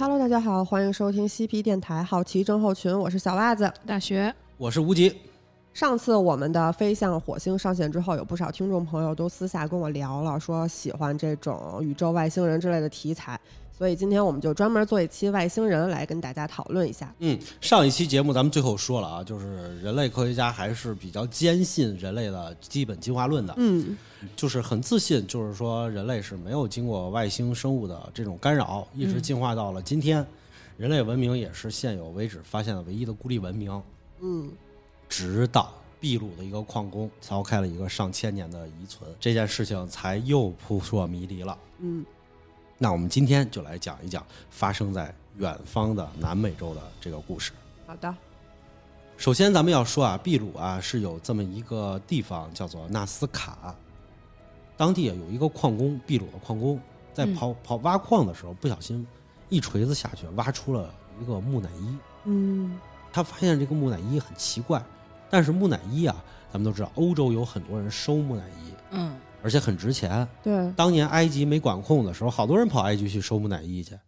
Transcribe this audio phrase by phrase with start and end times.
[0.00, 3.70] Hello，大家好，欢迎收听西皮电台好奇症候群，我是小袜子。
[3.84, 5.14] 大学我是无极，
[5.74, 13.38] 上次我们的飞向火星上线之后，有不少听众朋友都私下跟我聊了，说喜欢这种宇宙外星人之类的题材，
[13.80, 17.10] 所以今天我们就专门做一期外星人来跟大家讨论一下。
[17.20, 23.96] 嗯，上一期节目咱们最后说了啊，就是人类科学家还是比较坚信人类的基本进化论的，嗯。
[24.36, 30.26] 就是很自信，就是说人类是没有经过外星生物的这种干扰，一直进化到了今天，
[30.76, 33.82] 人类文明也是现有为止发现的唯一的孤立文明，
[34.20, 34.50] 嗯，
[35.08, 41.56] 直到秘鲁的一个矿工凿开了一个上千年的遗存，这件事情才又扑朔迷离了。
[41.78, 42.04] 嗯，
[42.82, 47.52] 那我们今天就来讲一讲发生在远方的南美洲的这个故事。
[47.86, 48.14] 好的，
[49.18, 53.76] 首先，咱们要说啊，秘鲁啊是有这么一个地方叫做纳斯卡，
[54.78, 56.80] 当地啊有一个矿工，秘鲁的矿工
[57.12, 59.06] 在刨刨挖矿的时候，不小心
[59.50, 61.98] 一锤子下去，挖出了一个木乃伊。
[62.24, 62.80] 嗯。
[63.12, 64.82] 他发现这个木乃伊很奇怪，
[65.28, 66.16] 但是木乃伊啊，
[66.50, 70.26] 咱们都知道，欧洲有很多人收木乃伊，嗯，而且很值钱。
[70.42, 73.98] 对，当年埃及没管控的时候，好多人跑埃及去收木乃伊去，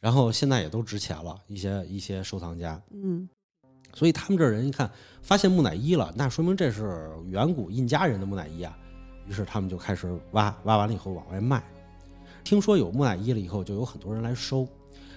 [0.00, 2.80] 然后现在也都值钱了，一些一些收藏家。
[2.90, 3.28] 嗯
[3.94, 8.76] 所以他们这人一看发现木乃伊了，那说明这是远古印加人的木乃伊啊。
[9.28, 11.62] 于是他们就开始挖，挖完了以后往外卖。
[12.42, 14.66] 听说有木乃伊了以后，就有很多人来收，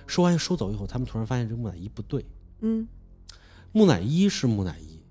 [0.05, 2.23] 收完收走以后，他们突然发现这木乃伊不对。
[2.59, 2.87] 嗯
[3.71, 5.01] 木乃伊是木乃伊，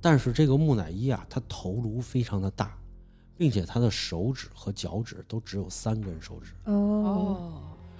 [0.00, 2.77] 但是这个木乃伊啊，它头颅非常的大，
[3.38, 6.50] 并且他的手指和脚趾都只有三根手指。
[6.64, 7.52] 哦哦，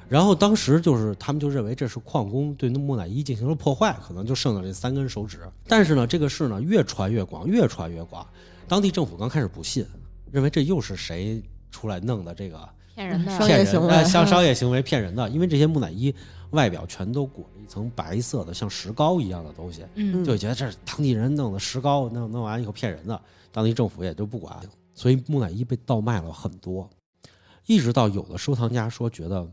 [0.09, 5.41] 然后当时就是他们就认为这是矿工对那木乃伊进行了破坏，可能就剩了这三根手指。
[5.67, 8.27] 但是呢，这个事呢越传越广，越传越广。
[8.67, 9.87] 当地政府刚开始不信，
[10.31, 16.15] 认为这又是谁出来弄的这个骗人的，商骗人业行为呃像商业行为骗人的，因为这些木乃伊
[16.51, 23.21] 外表全都裹着一层白色的像石膏一样的东西，嗯就觉得这是当地人弄的石膏，弄弄完以后骗人的，
[23.53, 24.59] 当地政府也就不管，
[24.99, 26.91] 所以木乃伊被盗卖了很多，
[27.67, 29.49] 一直到有的收藏家说觉得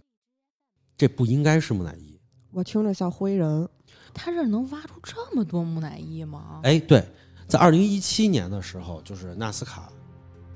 [0.98, 2.20] 这不应该是木乃伊。
[2.52, 3.70] 我听着像灰人。
[4.12, 6.62] 他这能挖出这么多木乃伊吗？
[6.64, 7.06] 哎，对，
[7.48, 9.92] 在二零一七年的时候，就是纳斯卡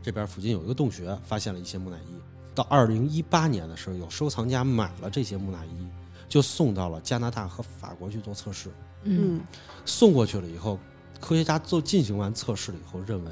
[0.01, 2.13] 这边附近有一个洞穴，发现了一些木乃伊。
[2.55, 5.87] 到二零一八年的时候，有收藏家买了这些木乃伊，
[6.27, 8.71] 就送到了加拿大和法国去做测试。
[9.03, 9.41] 嗯，
[9.85, 10.79] 送过去了以后，
[11.19, 13.31] 科学家做进行完测试了以后，认为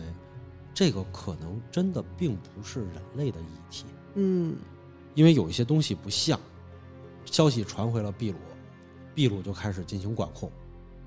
[0.78, 4.56] 这个可能真的并不是人类的遗体，嗯
[5.16, 6.40] 因为有一些东西不像。
[7.26, 8.38] 消息传回了秘鲁，
[9.16, 10.52] 秘鲁就开始进行管控，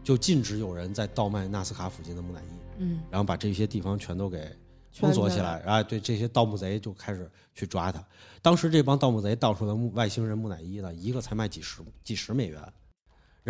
[0.03, 2.53] 就禁止有人在盗卖纳斯卡附近的木乃伊。
[2.79, 4.45] 嗯，然后把这些地方全都给
[4.91, 8.05] 封锁起圈来，啊，对这些盗墓贼就开始去抓他。
[8.43, 12.61] 当时这帮盗墓贼盗出的木外星人木乃伊呢，一个才卖几十几十美元，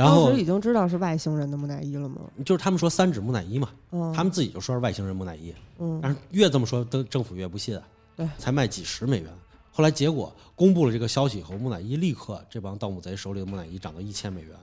[0.00, 2.22] 然后当时已经知道是外星人的木乃伊了吗？
[2.44, 7.82] 就是他们说三指木乃伊嘛，嗯，他们自己就说是外星人木乃伊，嗯但是越这么说，政政府越不信啊，
[8.16, 9.30] 对才卖几十美元。
[9.70, 14.56] 后来结果公布了这个消息以后，木乃伊立刻这帮盗墓贼手里的木乃伊涨到一千美元，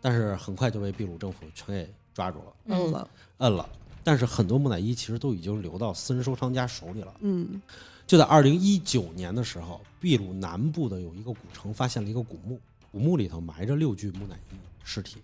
[0.00, 3.08] 但是很快就被秘鲁政府全给抓住了，摁了，
[3.38, 3.68] 摁了。
[4.02, 7.14] 但是很多木乃伊其实都已经流到私人收藏家手里了。
[7.20, 7.60] 嗯
[8.06, 12.58] 就在二零一九年的时候，秘鲁南部的有一个古城发现了一个古墓，
[12.90, 15.22] 古墓里头埋着六具木乃伊尸体，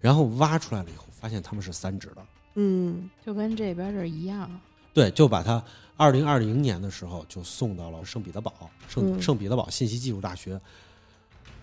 [0.00, 2.26] 然后挖出来了以后，发现他们是三指的。
[2.54, 3.08] 嗯。
[3.24, 4.50] 就跟这边这一样。
[4.94, 5.62] 对，就把他
[5.96, 9.22] 二零二零年的时候就送到了圣彼得堡圣嗯。
[9.22, 10.60] 圣彼得堡信息技术大学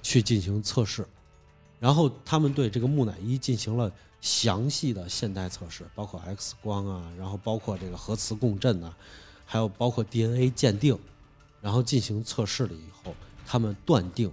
[0.02, 1.06] 去进行测试，
[1.80, 3.92] 然后他们对这个木乃伊进行了
[4.22, 8.96] 详细的现代测试，包括 X 光啊，然后包括这个核磁共振啊，
[9.46, 10.98] 还有包括 DNA 鉴定，
[11.62, 13.14] 然后进行测试了以后，
[13.46, 14.32] 他们断定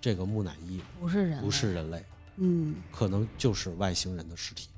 [0.00, 2.04] 这个木乃伊不是人，不是人类，
[2.36, 4.68] 嗯可能就是外星人的尸体。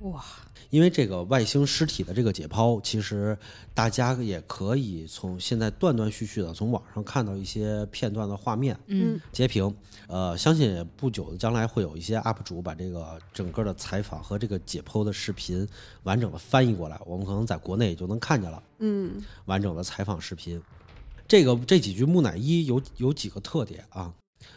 [0.00, 0.22] 哇，
[0.68, 3.38] 因为这个外星尸体的这个解剖，其实
[3.72, 9.74] 大家也可以从现在断断续续的从网上看到一些片段的画面嗯截屏。
[10.06, 15.66] 呃，相信不久的将来会有一些 UP 主把这个整个的采访和这个解剖的视频
[16.02, 20.60] 完整的翻译过来，我们可能在国内也就能看见了嗯完整的采访视频。
[21.26, 24.12] 这个这几具木乃伊有有几个特点啊？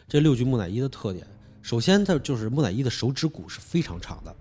[0.10, 1.26] 这六具木乃伊的特点，
[1.68, 4.34] 首先它就是木乃伊的手指骨是非常长的，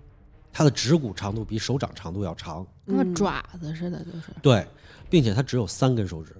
[0.53, 2.65] 它的指骨长度比手掌长度要长。
[2.85, 4.31] 跟个嗯爪子似的，就是。
[4.41, 4.65] 对，
[5.09, 6.33] 并且它只有三根手指，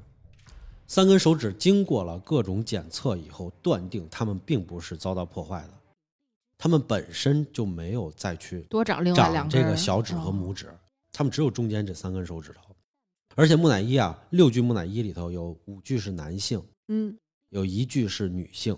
[0.87, 5.73] 三根手指经过了各种检测以后，断定它们并不是遭到破坏的，
[6.57, 10.73] 它们本身就没有再去多长另外两长这个小指和哦拇指，
[11.11, 12.73] 它们只有中间这三根手指头。
[13.35, 17.13] 而且木乃伊啊，六具木乃伊里头有五具是男性，嗯
[17.49, 18.77] 有一具是女性，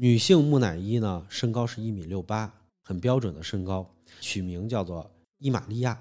[0.00, 2.48] 女性木乃伊呢，身高是一米六八，
[2.84, 3.84] 很标准的身高，
[4.20, 5.98] 取名叫做伊玛利亚。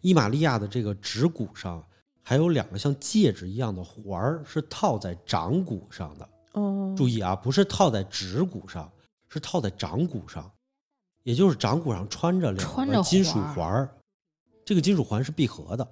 [0.00, 1.86] 伊玛利亚的这个指骨上
[2.24, 6.28] 还有两个像戒指一样的环儿，是套在掌骨上的。
[6.54, 8.90] 哦，注意啊，不是套在指骨上，
[9.28, 10.50] 是套在掌骨上，
[11.22, 13.88] 也就是掌骨上穿着两个金属环儿。
[14.64, 15.88] 这个金属环是闭合的，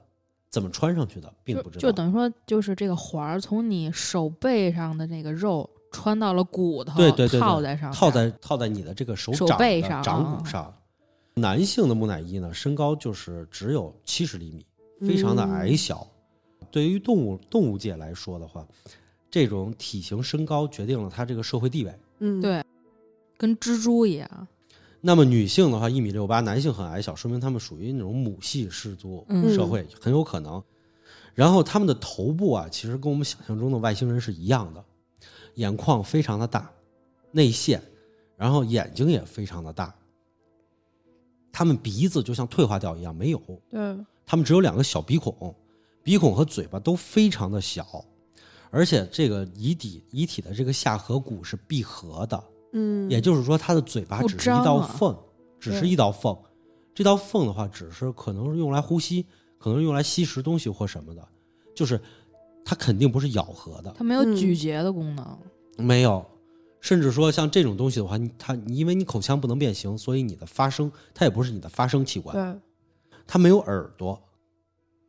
[0.51, 1.81] 怎么穿上去的并不知道。
[1.81, 10.73] 就等于说，就是这个环儿从你手背上的那个肉穿到了骨头，对对对对套在上面，套在套在你的这个手手掌掌骨上。
[11.35, 14.65] 男性的木乃伊呢，身高就是只有七十厘米，
[15.01, 16.07] 非常的矮嗯小。
[16.71, 18.67] 对于动物动物界来说的话，
[19.31, 21.93] 这种体型身高决定了它这个社会地位。
[22.19, 22.65] 嗯，对
[23.37, 24.49] 跟蜘蛛一样。
[25.01, 30.63] 那么女性的话，一米六八，男性很矮小，说明他们属于那种母系氏族嗯社会，很有可能。
[31.35, 34.85] 然后他们的头部啊，其实跟我们想象中的外星人是一样的，
[35.59, 36.71] 眼眶非常的大，
[37.33, 37.83] 内陷，
[38.37, 39.93] 然后眼睛也非常的大。
[41.51, 45.53] 他们鼻子就像退化掉一样，没有，对，他们只有两个小鼻孔，
[46.05, 48.05] 鼻孔和嘴巴都非常的小，
[48.71, 52.45] 而且这个遗体遗体的这个下颌骨是闭合的，
[52.75, 55.19] 嗯，也就是说，他的嘴巴只是一道缝，
[55.59, 56.37] 只是一道缝。
[56.95, 59.27] 这道缝的话，只是可能是用来呼吸，
[59.59, 61.29] 可能是用来吸食东西或什么的，
[61.75, 62.01] 就是
[62.71, 65.39] 它肯定不是咬合的，它没有嗯咀嚼的功能。
[65.79, 66.23] 没有。
[66.83, 72.61] 甚至说像这种东西的话，你它你因为你口腔不能变形，所以你的发声它也不是你的发声器官，对，
[73.27, 74.23] 它没有耳朵，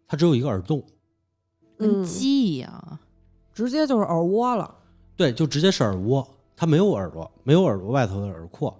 [0.08, 0.82] 它只有一个耳洞，
[1.78, 2.98] 跟嗯鸡一样啊，
[3.54, 4.74] 直接就是耳蜗了。
[5.18, 6.26] 对，就直接是耳蜗，
[6.56, 8.74] 它没有耳朵，没有耳朵外头的耳廓，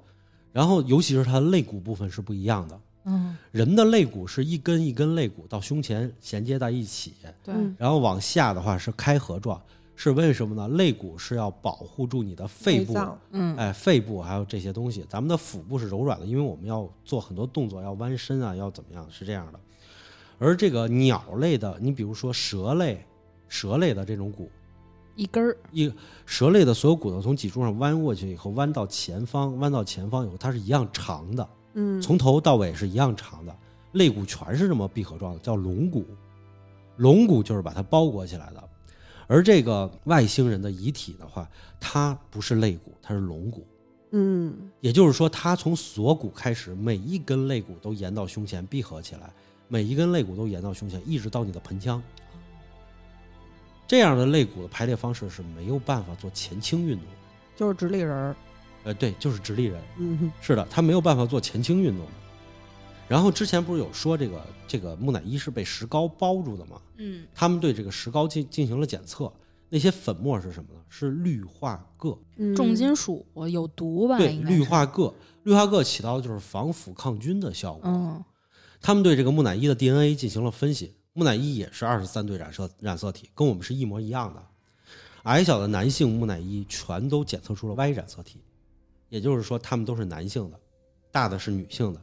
[0.54, 2.80] 然后尤其是它的肋骨部分是不一样的。
[3.06, 7.14] 嗯，人的肋骨是一根一根肋骨到胸前衔接在一起，
[7.44, 9.60] 对，嗯然后往下的话是开合状，
[9.96, 10.68] 是为什么呢？
[10.76, 12.94] 肋骨是要保护住你的肺部，
[13.32, 15.06] 嗯，哎，肺部还有这些东西。
[15.10, 19.60] 咱们的腹部是柔软的，因为我们要做很多动作，要弯身啊，要怎么样，是这样的。
[20.38, 23.06] 而这个鸟类的，你比如说蛇类，
[23.48, 24.50] 蛇类的这种骨，
[25.16, 25.92] 一根儿，一
[26.26, 31.48] 蛇类的所有骨头从脊柱上弯过去以后，弯到前方，弯到前方以后，它是一样长的。
[31.74, 33.56] 嗯，从头到尾是一样长的，
[33.92, 36.06] 肋骨全是这么闭合状的，叫龙骨。
[36.98, 38.64] 龙骨就是把它包裹起来的。
[39.28, 41.48] 而这个外星人的遗体的话，
[41.80, 43.66] 它不是肋骨，它是龙骨。
[44.12, 49.32] 嗯也就是说，它从锁骨开始，每一根肋骨都延到胸前闭合起来，
[49.68, 52.02] 每一根肋骨都延到胸前，一直到你的盆腔。
[53.88, 57.12] 这样的肋骨的排列方式是没有办法做前倾运动的。
[57.56, 58.36] 就是直立人儿。
[58.84, 59.82] 呃，对，就是直立人。
[59.98, 62.12] 嗯是的，他没有办法做前倾运动的。
[63.08, 66.80] 然后之前不是有说这个这个木乃伊是被石膏包住的吗？
[66.98, 69.32] 嗯，他们对这个石膏进进行了检测，
[69.68, 70.80] 那些粉末是什么呢？
[70.90, 72.20] 是氯化铬。
[72.38, 74.18] 嗯，重金属有毒吧？
[74.18, 77.82] 对，氯化铬，氯化铬起到的就是防腐抗菌的效果。
[77.86, 78.24] 嗯，
[78.80, 84.44] 他们对这个木乃伊的 DNA 进行了分析，木乃伊也是二十三对染色染色体，跟我们是一模一样的。
[85.24, 88.40] 矮小的男性木乃伊全都检测出了 Y 染色体，
[89.10, 90.60] 也就是说他们都是男性的，
[91.12, 92.02] 大的是女性的。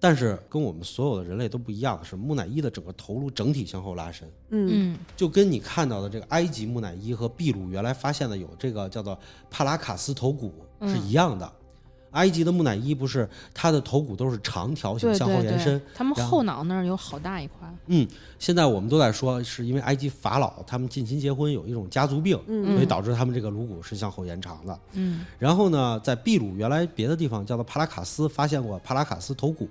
[0.00, 9.18] 但是跟我们所有的人类都不一样的是，木乃伊的整个头颅整体向后拉伸，嗯嗯，就跟你看到的这个埃及木乃伊和秘鲁原来发现的有这个叫做
[9.50, 11.50] 帕拉卡斯头骨是一样的。
[12.14, 17.72] 埃及的木乃伊不是它的头骨都是长条形向后延伸，，他们后后脑那儿有好大一块。
[17.86, 24.78] 嗯，现在我们都在说，是因为埃及法老他们近亲结婚有一种家族病，嗯所以导致他们这个颅骨是向后延长的。
[24.92, 29.68] 嗯然后呢，在秘鲁原来别的地方叫做帕拉卡斯发现过帕拉卡斯头骨，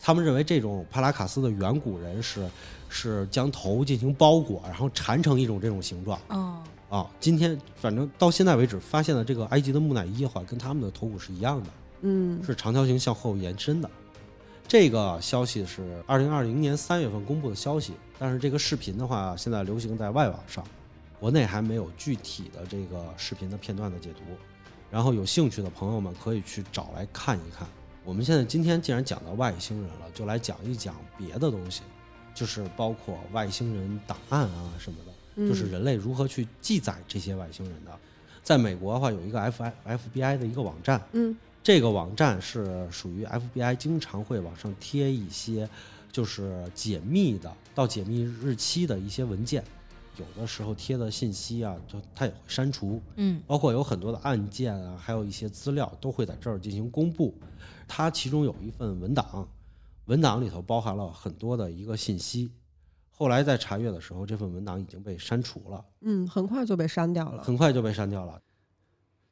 [0.00, 2.48] 他们认为这种帕拉卡斯的远古人是
[2.88, 7.08] 是将头进行包裹，然后缠成一种这种形状哦，啊。
[7.20, 11.70] 今天反正到现在为止发现的这个埃及的木乃伊的话，跟他们的头骨是一样的。
[12.02, 13.90] 嗯是长条形向后延伸的。
[14.66, 20.62] 这个消息是二零二零年三月份公布的消息，但是这个视频的话，现在流行在外网上，
[21.18, 24.20] 国内还没有具体的这个视频的片段的解读。
[24.90, 27.66] 然后有兴趣的朋友们可以去找来看一看。
[28.04, 31.82] 我们现在今天既然讲到外星人了，就来讲一讲别的东西，
[32.34, 37.90] 就是包括外星人档案啊什么的，就是人类如何去记载这些外星人的。
[38.42, 45.68] 在美国的话，有一个 F I F B I 的一个网站，嗯这个网站是属于 FBI 经常会往上贴一些
[46.10, 49.62] 就是解密的到解密日期的一些文件，
[50.16, 57.34] 有的时候贴的信息啊，就它也会删除，嗯包括有很多的案件啊，还有一些资料都会在这儿进行公布。
[57.86, 59.46] 它其中有一份文档，
[60.06, 62.50] 文档里头包含了很多的一个信息。
[63.18, 65.84] 后来在查阅的时候，这份文档已经被删除了。
[66.02, 67.42] 嗯，很快就被删掉了。
[67.42, 68.40] 很快就被删掉了。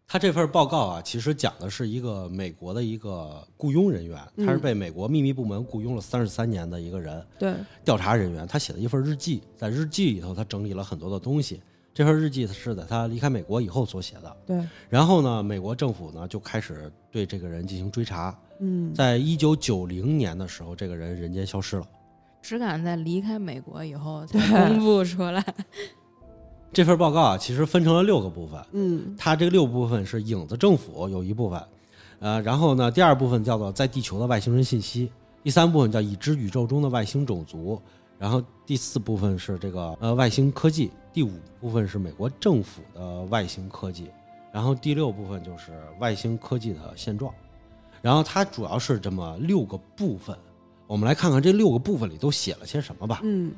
[0.08, 8.44] 他这份报告啊，其实讲的是一个美国的一个雇佣人员，他是嗯被美国秘密部门雇佣了三十三年的一个人，对，调查人员。
[8.48, 11.62] 他写了一份日记，在日记里头，他整理了很多的东西。
[11.94, 14.36] 这份日记是在他离开美国以后所写的。
[14.46, 18.36] 对，然后呢，美国政府呢就开始对这个人进行追查。
[18.58, 21.86] 嗯，在一九九零年的时候，这个人人间消失了。
[22.46, 25.44] 只敢在离开美国以后才公布出来。
[26.72, 28.64] 这份报告啊，其实分成了六个部分。
[28.70, 31.60] 嗯它这个六部分是影子政府有一部分，
[32.20, 35.10] 呃，然后呢，第二部分叫做在地球的外星人信息，
[35.42, 37.82] 第三部分叫已知宇宙中的外星种族，
[38.16, 44.08] 然后第四部分是这个呃外星科技，第五部分是美国政府的外星科技，
[44.52, 47.34] 然后第六部分就是外星科技的现状，
[48.00, 50.36] 然后它主要是这么六个部分，
[50.86, 53.20] 我们来看看这六个部分里都写了些什么吧。
[53.22, 53.52] 嗯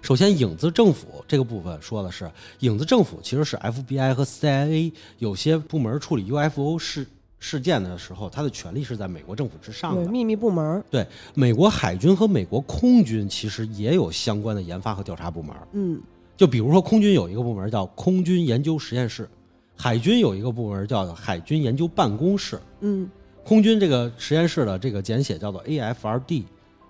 [0.00, 7.04] 首先，影子政府这个部分说的是，影子政府其实是 FBI 和 CIA 有些部门处理 UFO 事
[7.40, 10.08] 事件的时候，它的权力是在美国政府之上，的。
[10.08, 15.54] 秘密部门，对，美国海军和美国空军其实也有相关的研发和调查部门。
[15.72, 16.00] 嗯
[16.36, 19.28] 就比如说，空军有一个部门叫空军研究实验室，
[19.74, 22.60] 海军有一个部门叫海军研究办公室。
[22.82, 23.10] 嗯
[23.48, 26.44] 空军这个实验室的这个简写叫做 AFRD，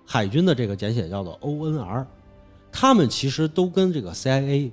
[0.05, 2.05] 海军的这个简写叫做 ONR，
[2.69, 4.69] 他们其实都跟这个 CIA、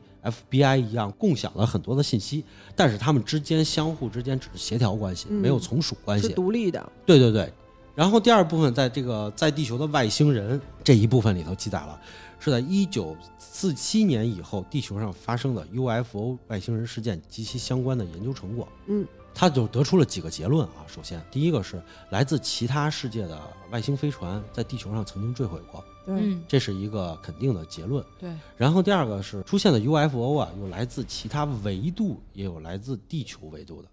[0.50, 2.42] FBI 一样，共享了很多的信息，
[2.74, 6.34] 但是他们之间相互之间只是协调关系，嗯没有从属关是系。
[6.34, 7.52] 独立的，对对对。
[7.94, 11.96] 然后第二部分在这个在地球的外星人这一部分里头记载了，
[12.40, 18.66] 是在一九四七年以后地球上发生的 UFO 外星人事件及其相关的研究成果。
[18.88, 19.06] 嗯，
[19.38, 20.86] 他就得出了几个结论啊。
[20.86, 23.38] 首先，第一个是来自其他世界的
[23.70, 28.02] 外星飞船在地球上曾经坠毁过，对，嗯，这是一个肯定的结论。
[28.18, 33.88] 对，然后第二个是出现的 UFO 啊，有来自其他维度，也有来自地球维度的。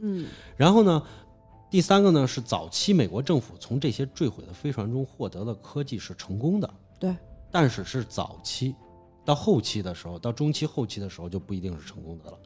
[0.00, 0.26] 嗯
[0.56, 1.00] 然后呢，
[1.70, 7.16] 第三个呢是早期美国政府从这些坠毁的飞船中获得的科技是成功的，对，
[7.52, 8.74] 但是是早期，
[9.24, 12.38] 到后期的时候，到中期后期的时候就不一定是成功的了。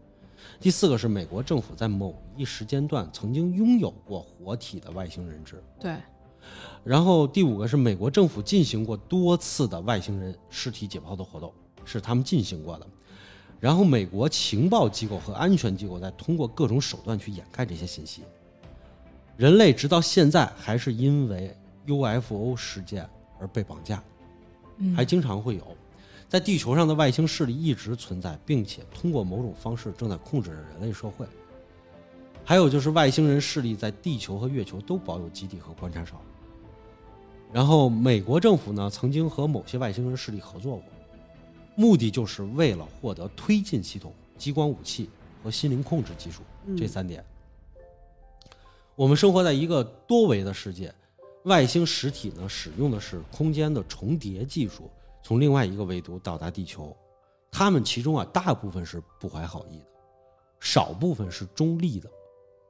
[0.61, 5.97] 第四个是美国政府在某一时间段曾经拥有过活体的外星人质，对，
[6.85, 11.53] 然后第五个是美国政府进行过多次的外星人尸体解剖的活动，
[11.85, 12.87] 是他们进行过的。
[13.59, 18.23] 然后美国情报机构和安全机构在通过各种手段去掩盖这些信息。
[19.37, 21.57] 人类直到现在还是因为
[21.87, 23.09] UFO 事件
[23.41, 24.03] 而被绑架，
[24.79, 25.77] 嗯还经常会有。
[26.33, 31.27] 在地球上的外星势力一直存在，并且通过某种方式正在控制着人类社会。
[32.43, 36.19] 还有就是外星人势力在地球和月球都保有基地和观察哨。
[37.53, 40.85] 然后美国政府呢，曾经和某些外星人势力合作过，
[41.77, 45.11] 目的就是为了获得推进系统、激光武器
[45.45, 47.23] 和心灵控制技术嗯这三点。
[48.97, 50.95] 我们生活在一个多维的世界，
[51.43, 54.89] 外星实体呢使用的是空间的重叠技术，
[55.23, 56.97] 从另外一个维度到达地球。
[57.51, 59.87] 他们其中啊，大部分是不怀好意的，
[60.59, 62.11] 少部分是中立的，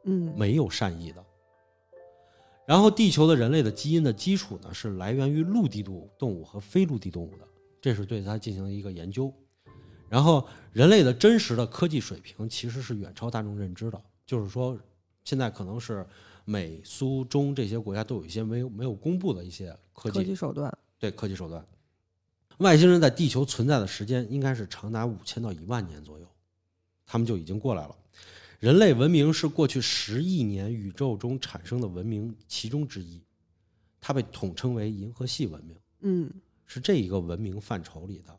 [0.05, 1.25] 嗯没有善意的。
[2.67, 7.47] 然后，地球的人类的基因的基础呢，是来源于陆地动动物和非陆地动物的，
[7.81, 9.33] 这是对它进行了一个研究。
[10.09, 14.77] 然后，人类的真实的科技水平其实是远超大众认知的，就是说，
[15.25, 16.05] 现在可能是
[16.45, 21.65] 美、苏、中这些国家都有一些没有没有公布的一些科技科技手段，对科技手段。
[22.63, 26.27] 外星人在地球存在的时间应该是长达五千到一万年左右，
[27.05, 27.95] 他们就已经过来了。
[28.59, 33.21] 人类文明是过去十亿年宇宙中产生的文明其中之一，
[34.01, 36.31] 它被统称为银河系文明，嗯
[36.65, 38.39] 是这一个文明范畴里的。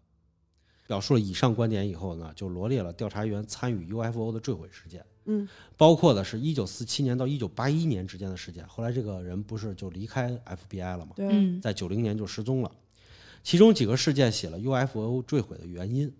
[0.88, 8.68] 表述了以上观点以后呢，就罗列了调查员参与 UFO 的坠毁事件，嗯包括的是1947年到1981年之间的事件。
[8.68, 11.14] 后来这个人不是就离开 FBI 了吗？
[11.16, 12.72] 对，嗯在九零年就失踪了。
[13.44, 16.12] 其中几个事件写了 UFO 坠毁的原因，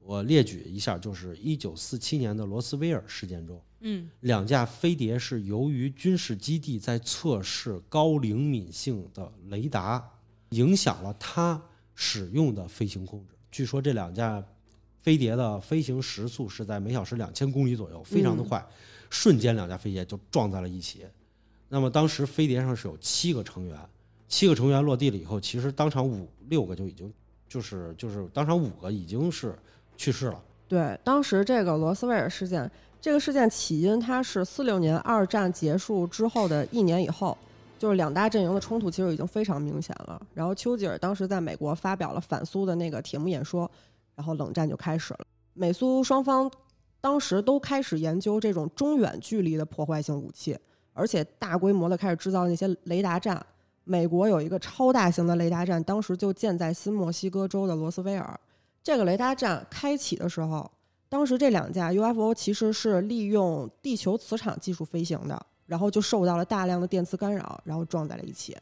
[0.00, 10.04] 我列举一下，就是一九四七年的罗斯威尔事件中，嗯两架飞碟是由于军事基地在测试高灵敏性的雷达，
[10.50, 11.62] 影响了它
[11.94, 13.34] 使用的飞行控制。
[13.52, 14.44] 据说这两架
[15.00, 18.66] 飞碟的飞行时速是在每小时两千公里左右，非常的快，
[19.08, 21.06] 瞬间两架飞碟就撞在了一起。
[21.68, 23.78] 那么当时飞碟上是有七个成员，
[24.28, 27.12] 七个成员落地了以后，其实当场五六个就已经
[27.48, 29.58] 就是就是当场五个已经是
[29.96, 30.40] 去世了。
[30.68, 32.70] 对，当时这个罗斯威尔事件，
[33.00, 37.36] 这个事件起因它是四六年二战结束之后的一年以后，
[37.78, 40.20] 就是两大阵营的冲突其实已经非常明显了。
[40.34, 43.70] 然后丘吉尔当时在美国发表了反苏的那个铁幕演说，
[44.14, 45.20] 然后冷战就开始了。
[45.54, 46.50] 美苏双方
[47.00, 50.54] 当时都开始研究这种中远距离的破坏性武器，
[50.92, 53.44] 而且大规模的开始制造那些雷达站。
[53.88, 58.38] 美国有一个超大型的雷达站，当时就建在新墨西哥州的罗斯威尔。
[58.82, 60.70] 这个雷达站开启的时候，
[61.08, 68.54] 当时这两架 UFO 其实是利用地球磁场技术飞行的，然后就受到了大量的电磁干扰，然后撞在了一起。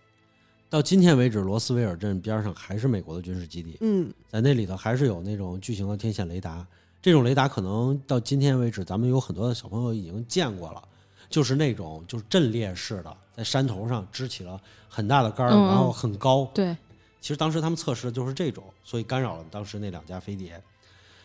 [0.70, 6.64] 到今天为止，罗斯威尔镇边上还是美国的军事基地，嗯在那里头还是有那种巨型的天线雷达。
[7.02, 10.82] 这种雷达可能到今天为止，咱们有很多的小朋友已经见过了，
[11.28, 16.48] 就是那种就是阵列式的，在山头上支起了很大的杆儿，然后很高。
[16.54, 16.76] 对，
[17.20, 20.62] 其实当时他们测试的就是这种，所以干扰了当时那两架飞碟。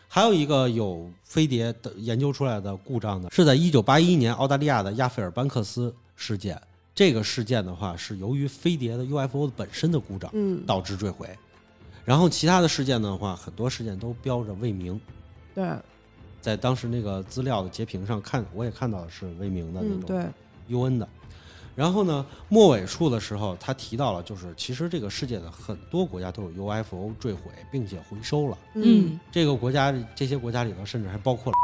[0.08, 6.60] 还有一个有飞碟的研究出来的故障呢，是在一九八一年澳大利亚的亚费尔班克斯事件。
[6.94, 11.26] 这个事件的话，是由于飞碟的 UFO 本身的故障嗯，导致坠毁。
[12.04, 15.00] 然后其他的事件的话，很多事件都标着未明，
[15.54, 15.64] 对，
[16.42, 21.08] 在当时那个资料的截屏上看，我也看到是未明的那嗯种对，UN 的。
[21.74, 28.58] 然后呢，末尾处的时候，他提到了，就是其实这个世界的很多国家都有 UFO 坠毁并且回收了。
[28.74, 31.56] 嗯，这个国家这些国家里头，甚至还包括了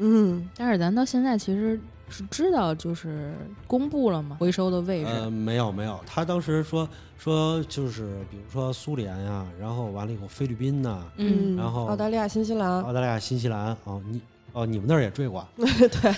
[0.00, 1.80] 嗯但是咱到现在其实
[2.10, 3.34] 是知道，就是
[3.66, 5.10] 公布了吗，回收的位置。
[5.10, 6.88] 呃，没有没有，他当时说
[7.18, 14.20] 说就是比如说苏联呀，然后完了以后菲律宾呐，嗯然后澳大利亚、新西兰，澳大利亚、新西兰哦，你
[14.52, 16.14] 哦你们那儿也坠过啊， 对，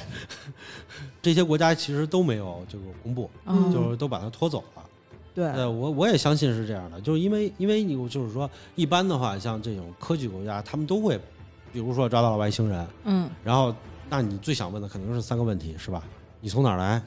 [1.22, 4.82] 这些国家其实都没有这个公布，嗯就是都把它拖走了。
[5.34, 11.18] 对，呃，我我也相信是这样的，就是因为因为你就是说，一般的话，像这种科技国家，他们都会，
[11.72, 13.72] 比如说抓到了外星人，嗯，然后
[14.10, 16.02] 那你最想问的肯定是三个问题，是吧？
[16.40, 17.00] 你从哪儿来？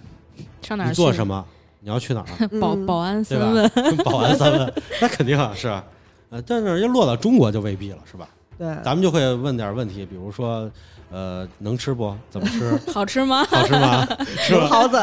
[0.62, 1.26] 上哪儿你做什？
[1.28, 1.46] 么？
[1.82, 2.48] 你要去哪儿？
[2.60, 3.70] 保嗯 保安三问。
[4.06, 5.84] 保安三问，那肯定啊，是吧？
[6.30, 8.28] 呃，但是要落到中国就未必了，是吧？
[8.58, 10.70] 对，咱们就会问点问题，比如说，
[11.12, 12.16] 呃，能吃不？
[12.32, 12.80] 怎么吃？
[12.92, 13.44] 好吃吗？
[13.46, 14.08] 好吃吗？
[14.40, 14.68] 是吧？
[14.68, 15.02] 好怎？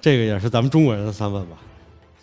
[0.00, 1.56] 这个也是咱们中国人的三问吧。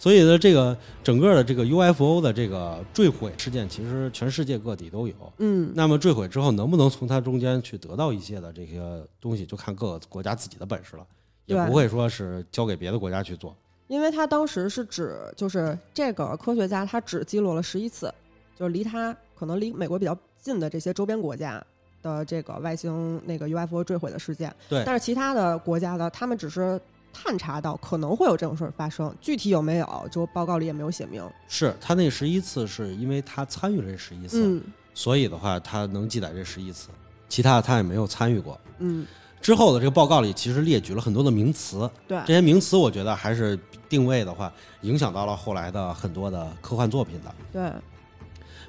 [0.02, 5.14] 所以呢，这个整个的这个 UFO 的这个坠毁事件，其实全世界各地都有。
[5.38, 8.82] 嗯，那么坠毁之后，能不能从它中间去得到一些的这些
[9.20, 11.06] 东西，就看各个国家自己的本事了，
[11.46, 13.56] 也不会说是交给别的国家去做。
[13.90, 18.12] 因为他当时是指，就是这个科学家他只记录了十一次，
[18.58, 21.64] 就是离他可能离美国比较近的这些周边国家
[22.02, 24.52] 的这个外星那个 UFO 坠毁的事件。
[24.68, 26.82] 对但是其他的国家的，他们只是
[27.14, 31.24] 探查到可能会有这种事儿发生，具体有没有，就报告里也没有写明。
[31.48, 36.90] 是他那十一次，是因为他参与了这十一次，嗯所以的话他能记载这十一次，
[37.30, 38.60] 其他的他也没有参与过。
[38.80, 39.06] 嗯，
[39.42, 47.36] 之后的这个报告里，其实列举了很多的名词，对这些名词我觉得还是定位的话，影响到了后来的很多的科幻作品的。
[47.54, 47.72] 对，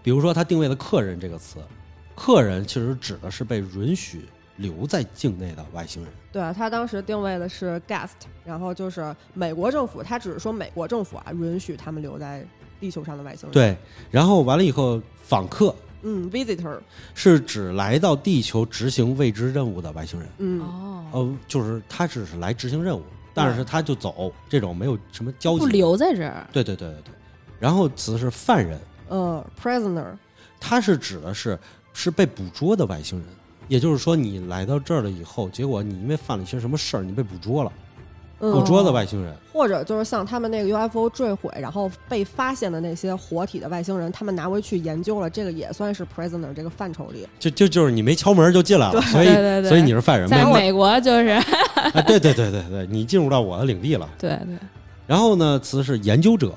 [0.03, 1.59] 比如说，他定位的“客人”这个词
[2.15, 6.13] ，“客人”其实指的是被允许留在境内的外星人。
[6.31, 8.11] 对他当时定位的是 guest，
[8.45, 12.45] 然后就是美国政府，他只是说美国政府啊允许他们留在
[12.81, 13.77] 地球上的外星人。，对，
[14.11, 16.79] 然后完了以后，访客嗯，visitor，
[17.15, 20.29] 是指来到地球执行未知任务的外星人。
[20.39, 25.61] 嗯，哦，呃，就是他只是来执行任务，但是他就走，这种没有什么交集。
[25.61, 26.47] 不留在这儿。
[26.53, 27.15] 对对对对对。
[27.61, 30.17] 然后词是犯人，呃，prisoner，
[30.59, 31.57] 他是指的是
[31.93, 33.29] 是被捕捉的外星人，
[33.73, 37.73] 也就是说你来到这儿了以后，结果你因为犯了一些什么事儿，你被捕捉了，
[38.41, 39.35] 嗯，捕捉的外星人。
[39.51, 47.27] 或者就是像他们那个 UFO 坠毁，然后被发现的那些活体的外星人，他们拿回去研究了，这个也算是 prisoner 这个范畴里。
[47.39, 54.07] 就就就是你没敲门就进来了，所以对对对所以你是犯人，没在美国就是，啊，对对对对对，你进入到我的领地了。
[54.21, 54.55] 对对，
[55.07, 56.53] 然后呢，词是研究者，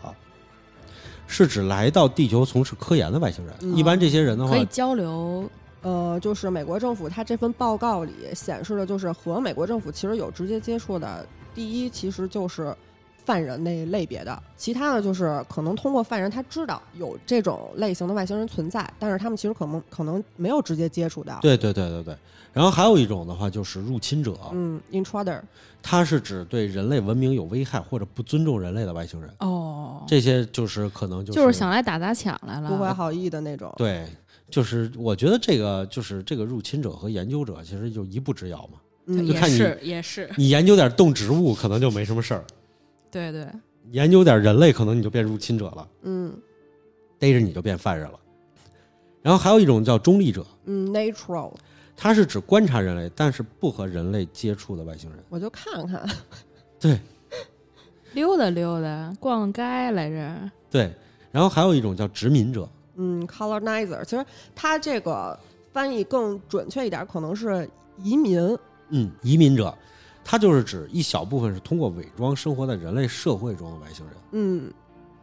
[1.28, 3.56] 是指来到地球从事科研的外星人。
[3.62, 5.49] 嗯一般这些人的话可以，交流。
[5.86, 12.76] 呃，就是美国政府他这份报告里显示的，就是和美国政府其实有直接接触的，第一其实就是
[13.24, 22.17] 犯人那一类别的，其他的就是可能通过犯人他知道有这种类型的外星人存在，但是他们其实可能可能没有直接接触到。，对对对对对。
[22.52, 25.41] 然后还有一种的话就是入侵者，嗯，intruder，
[25.84, 29.30] 它是指对人类文明有危害或者不尊重人类的外星人。
[29.39, 32.69] 哦，这些就是可能就是就是想来打砸抢来了。
[32.69, 33.74] 不怀好意的那种。
[33.76, 34.08] 对，
[34.49, 38.79] 就是我觉得这个就是这个入侵者和研究者其实就一步之遥嘛。
[39.08, 42.43] 嗯就看你也是也是，你研究点动植物可能就没什么事儿，
[43.12, 43.47] 对对，
[43.91, 46.34] 研究点人类可能你就变入侵者了，嗯
[47.19, 48.19] 逮着你就变犯人了。
[49.21, 51.53] 然后还有一种叫中立者，嗯，natural，
[51.95, 55.19] 它是指观察人类但是不和人类接触的外星人。
[55.29, 56.08] 我就看看。
[56.79, 56.99] 对
[58.13, 60.51] 溜达溜达，逛街来着。
[60.71, 60.91] 对，
[61.31, 65.38] 然后还有一种叫殖民者，嗯，colonizer，其实它这个
[65.73, 68.39] 翻译更准确一点，可能是移民。
[68.89, 69.75] 嗯，移民者，
[70.23, 74.15] 它就是指一小部分是通过伪装生活在人类社会中的外星人。
[74.31, 74.73] 嗯，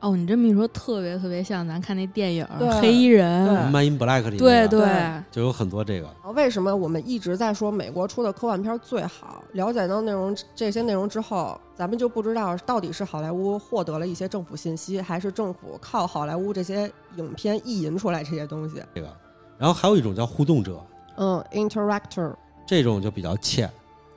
[0.02, 4.84] 哦，你这么一说，特别特别像咱看那电影对《黑衣人》对《Man in Black》里对对，
[5.30, 6.12] 就有很多这个。
[6.34, 9.44] 为什么我们一直在说美国出的科幻片最好？
[9.52, 18.82] 了解到内容这些内容之后，咱们就不知道到底是好莱坞获得了一些政府信息，还是政府靠好莱坞这些影片意淫出来这些东西。
[18.92, 19.08] 这个，
[19.56, 20.84] 然后还有一种叫互动者，
[21.16, 22.34] 嗯，interactor。
[22.66, 23.70] 这种就比较欠，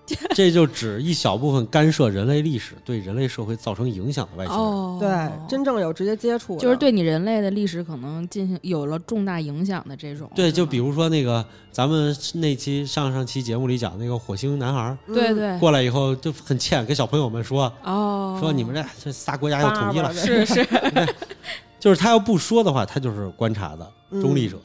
[0.35, 4.63] 这就指一小部分干涉人类历史、对人类社会造成影响的外星人。
[4.63, 10.29] 哦，对，真正有直接接触，就是对你人类的历史可能进行有了重大影响的这种。
[10.35, 15.57] 对，就比如说那个咱们那期上上期节目里讲那个火星男孩对对。
[15.59, 20.65] 过来以后就很欠，跟小朋友们说哦，说你们这这仨国家要统一了是是。
[21.79, 23.87] 就是他要不说的话，他就是观察的
[24.21, 24.57] 中立者；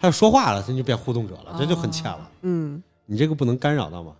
[0.00, 2.30] 他要说话了，他就变互动者了，这就很欠了。
[2.42, 2.82] 嗯。
[3.04, 4.12] 你这个不能干扰到嘛。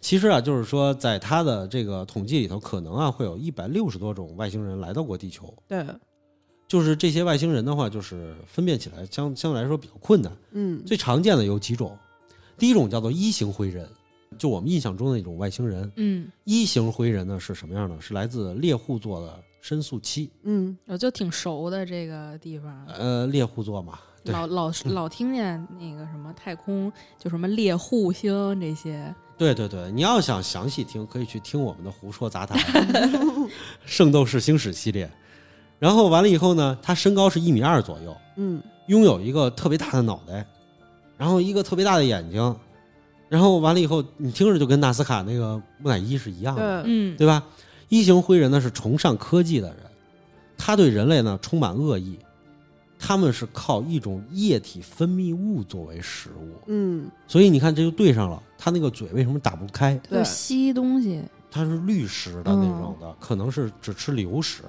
[0.00, 5.52] 其实啊，就是说，在他的这个统计里头，可能啊会有一百六十多种外星人来到过地球。
[5.66, 5.84] 对，
[6.68, 10.32] 就是这些外星人的话，就是分辨起来相相对来说比较困难。
[10.52, 11.98] 嗯最常见的有几种，
[12.56, 13.88] 第一种叫做一型灰人，
[14.38, 15.90] 就我们印象中的那种外星人。
[15.96, 18.00] 嗯，一型灰人呢是什么样的？
[18.00, 29.12] 是来自猎户座的申宿七，嗯我就挺熟的这个地方，呃，猎户座嘛，老老 老听见那个什么太空，就什么猎户星这些。
[29.38, 32.58] 对对对，你要想详细听，可以去听我们的《胡说杂谈》
[33.86, 35.08] 《圣斗士星矢》系列。
[35.78, 40.44] 然后完了以后呢，他身高是一米二左右，嗯拥有一个特别大的脑袋，
[41.16, 42.56] 然后一个特别大的眼睛，
[43.28, 47.44] 然后完了以后，你听着就跟纳斯卡那个木乃伊是一样的，对，嗯，对吧？
[47.88, 49.78] 一型灰人呢是崇尚科技的人，
[50.56, 52.18] 他对人类呢充满恶意，
[52.98, 59.96] 他们是靠一种液体分泌物作为食物，嗯所以你看这就对上了，它那个嘴为什么打不开？
[60.08, 61.22] 对吸东西。
[61.50, 64.64] 它是绿食的那种的，可能是只吃流食。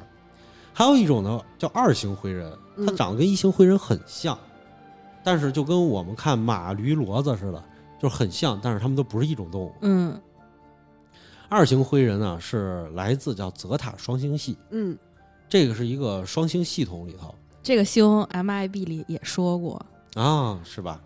[0.71, 4.37] 还有一种呢，叫二型灰人，它嗯长得跟一型灰人很像，
[5.21, 7.61] 但是就跟我们看马、驴、骡子似的，
[8.01, 9.73] 就是很像，但是它们都不是一种动物。
[9.81, 10.17] 嗯
[11.49, 14.97] 二型灰人呢，是来自叫泽塔双星系，嗯
[15.49, 17.35] 这个是一个双星系统里头
[17.69, 20.99] 这个星 MIB 里也说过，啊，是吧？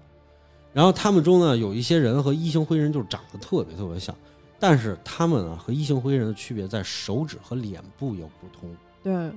[0.72, 4.16] 然后他们中呢，有一些人和一型灰人就是长得特别特别像，
[4.62, 8.74] 但是他们啊和一型灰人的区别在手指和脸部有不同。
[9.04, 9.30] 对，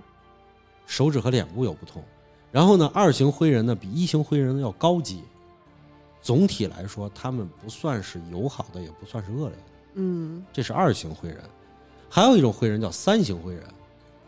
[0.87, 2.01] 手指和脸部有不同。
[2.53, 5.25] 然后呢，二型灰人呢比一型灰人要高级。
[6.23, 11.41] 总体来说，他们不算是友好的，也不算是恶劣的，嗯这是二型灰人。
[12.09, 13.65] 还有一种灰人叫三型灰人，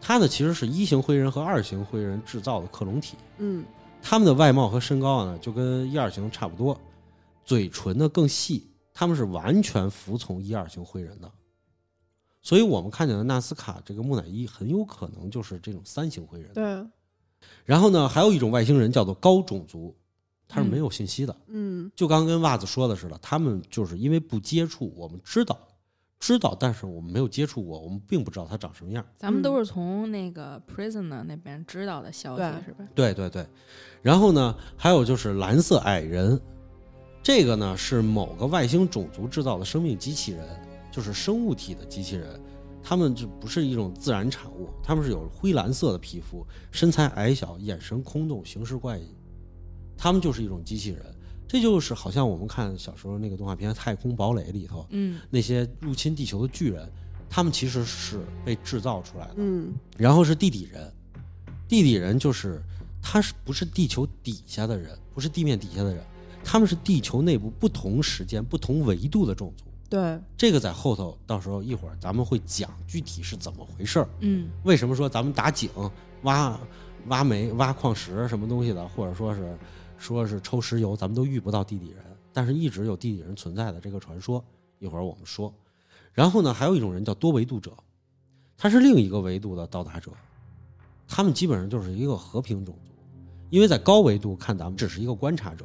[0.00, 3.16] 他呢其实是一型灰人和二型灰人制造的克隆体。
[3.38, 3.64] 嗯
[4.00, 6.80] 他们的外貌和身高啊呢就跟一二型差不多，
[7.44, 11.30] 嘴唇呢更细，他们是完全服从一二型灰人的。
[12.40, 16.52] 所以我们看见的纳斯卡这个木乃伊很有可能就是这种三型灰人。
[16.54, 16.64] 对，
[17.64, 19.94] 然后呢，还有一种外星人叫做高种族，
[20.46, 25.58] 他是没有信息的，嗯就刚跟袜子说的似的，他们就是因为不接触，我们知道，
[26.20, 29.04] 知道，但是我们没有接触过，我们并不知道它长什么样。
[29.16, 32.88] 咱们都是从那个 prisoner 那边知道的消息，对是吧？
[32.94, 33.46] 对对对，
[34.02, 36.40] 然后呢，还有就是蓝色矮人，
[37.22, 40.44] 这个呢是某个外星种族制造的生命机器人，
[40.90, 42.40] 就是生物体的机器人。
[42.80, 49.14] 他们就不是一种自然产物，他们是有灰蓝色的皮肤，身材矮小，眼神空洞，行事怪异。
[49.94, 51.04] 他们就是一种机器人，
[51.48, 56.86] 这就是好像我们看小时候那个动画片《太空堡垒》里头嗯那些入侵地球的巨人，
[57.30, 59.34] 他们其实是被制造出来的。
[59.38, 60.92] 嗯然后是地底人，
[61.66, 62.62] 地底人就是
[63.02, 66.04] 他是不是地球底下的人，不是地面底下的人，
[66.44, 69.64] 他们是地球内部不同时间、不同维度的种族。
[69.88, 74.08] 对，这个在后头，到时候一会儿咱们会讲具体是怎么回事儿。
[74.20, 75.70] 嗯为什么说咱们打井、
[76.24, 76.60] 挖
[77.06, 79.56] 挖煤、挖矿石什么东西的，或者说是
[79.98, 81.98] 说是抽石油，咱们都遇不到地底人，
[82.32, 84.42] 但是一直有地底人存在的这个传说，
[84.78, 85.52] 一会儿我们说。
[86.14, 87.72] 然后呢，还有一种人叫多维度者，
[88.56, 90.10] 他是另一个维度的到达者，
[91.06, 92.92] 他们基本上就是一个和平种族，
[93.50, 95.64] 因为在高维度看咱们只是一个观察者，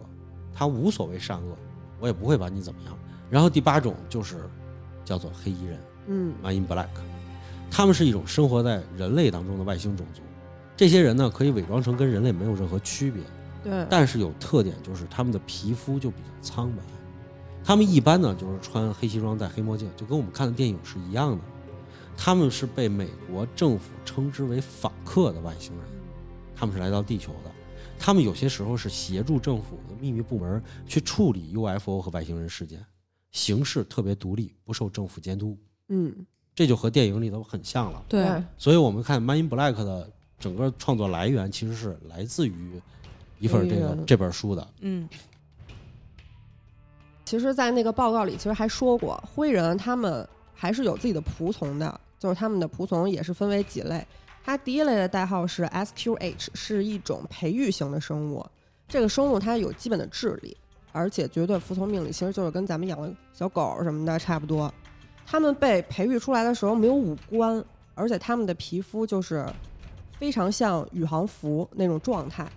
[0.53, 1.57] 他无所谓善恶，
[1.99, 2.97] 我也不会把你怎么样。
[3.29, 4.49] 然后第八种就是
[5.05, 5.79] 叫做黑衣人。
[6.07, 6.89] 嗯 Man in Black，
[7.71, 10.21] 他们是一种生活在人类当中的外星种族。
[10.75, 13.23] 这些人呢，可以伪装成跟人类没有任何区别，
[13.63, 16.83] 对，但是有特点就是他们的皮肤就比较苍白。
[17.63, 21.43] 他们一般呢就是穿黑西装、戴黑墨镜，就跟我们看的电影是一样的。
[22.15, 25.85] 他们是被美国政府称之为访客的外星人，
[26.55, 27.51] 他们是来到地球的。
[27.97, 32.85] 他们有些时候是协助政府的秘密部门去处理 UFO 和外星人事件，
[33.31, 35.57] 形式特别独立，不受政府监督。
[35.87, 36.13] 嗯，
[36.53, 38.03] 这就和电影里头很像了。
[38.09, 42.81] 对，所以我们看《Man in Black》的整个创作来源其实是来自于
[43.43, 44.65] 一份这个嗯这本书的。
[44.79, 45.07] 嗯
[47.25, 54.05] 其实，在那个报告里，其实还说过，灰人他们还是有自己的仆从的，就是他们的仆从也是分为几类。
[54.45, 58.45] 它第一类的代号是 SQH，是一种培育型的生物。
[58.87, 60.55] 这个生物它有基本的智力，
[60.91, 64.71] 而且绝对服从命令，其实就是跟咱们养的小狗什么的差不多。
[65.25, 67.63] 它们被培育出来的时候没有五官，
[67.95, 69.45] 而且它们的皮肤就是
[70.19, 72.47] 非常像宇航服那种状态。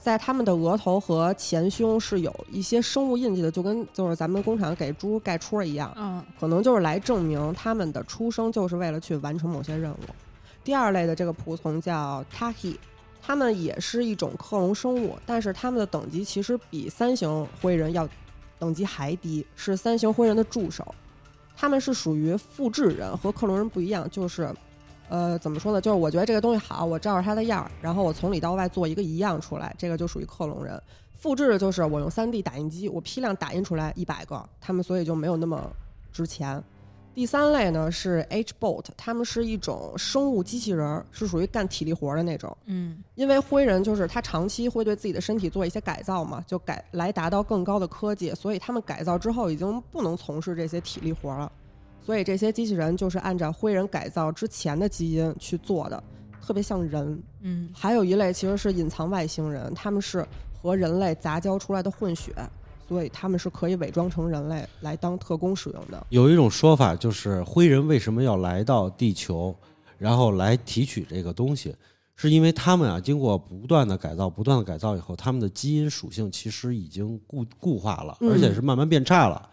[0.00, 9.96] 在他们的额头和前胸是有一些生物印记的，就跟就是咱们工厂给猪盖戳一样，嗯可能就是来证明他们的出生就是为了去完成某些任务。
[10.64, 12.76] 第二类的这个仆从叫 Taki，
[13.20, 18.08] 他们也是一种克隆生物，但是他们的等级其实比三型灰人要
[18.58, 20.94] 等级还低，是三型灰人的助手。
[21.56, 24.50] 他们是属于复制人，和克隆人不一样，就是，
[25.10, 25.80] 呃，怎么说呢？
[25.80, 30.80] 就是我觉得这个东西好，我照着它的样儿，然后我从里到外做一个一样出来，这个就属于克隆人。
[31.18, 35.68] 复制就是我用 3D 打印机，我批量打印出来一百个，他们所以就没有那么
[36.12, 36.62] 值钱。
[37.12, 42.56] 第三类呢是 H-Bot，他们是一种生物机器人儿，是属于干体力活儿的那种。
[42.66, 51.50] 嗯因为灰人就是他长期会对自己的身体做一些改造嘛，就改来达到更高的科技，所以他们改造之后已经不能从事这些体力活了，
[52.10, 56.02] 所以这些机器人就是按照灰人改造之前的基因去做的，
[56.42, 57.22] 特别像人。
[57.42, 62.34] 嗯还有一类其实是隐藏外星人，他们是和人类杂交出来的混血，
[62.88, 66.04] 所以他们是可以伪装成人类来当特工使用的。
[66.08, 69.54] 有一种说法就是灰人为什么要来到地球，
[69.96, 71.76] 然后来提取这个东西，
[72.16, 79.48] 是因为他们啊经过不断的改造、不断的改造以后，他们的基因属性其实已经固固化了，嗯而且是慢慢变差了。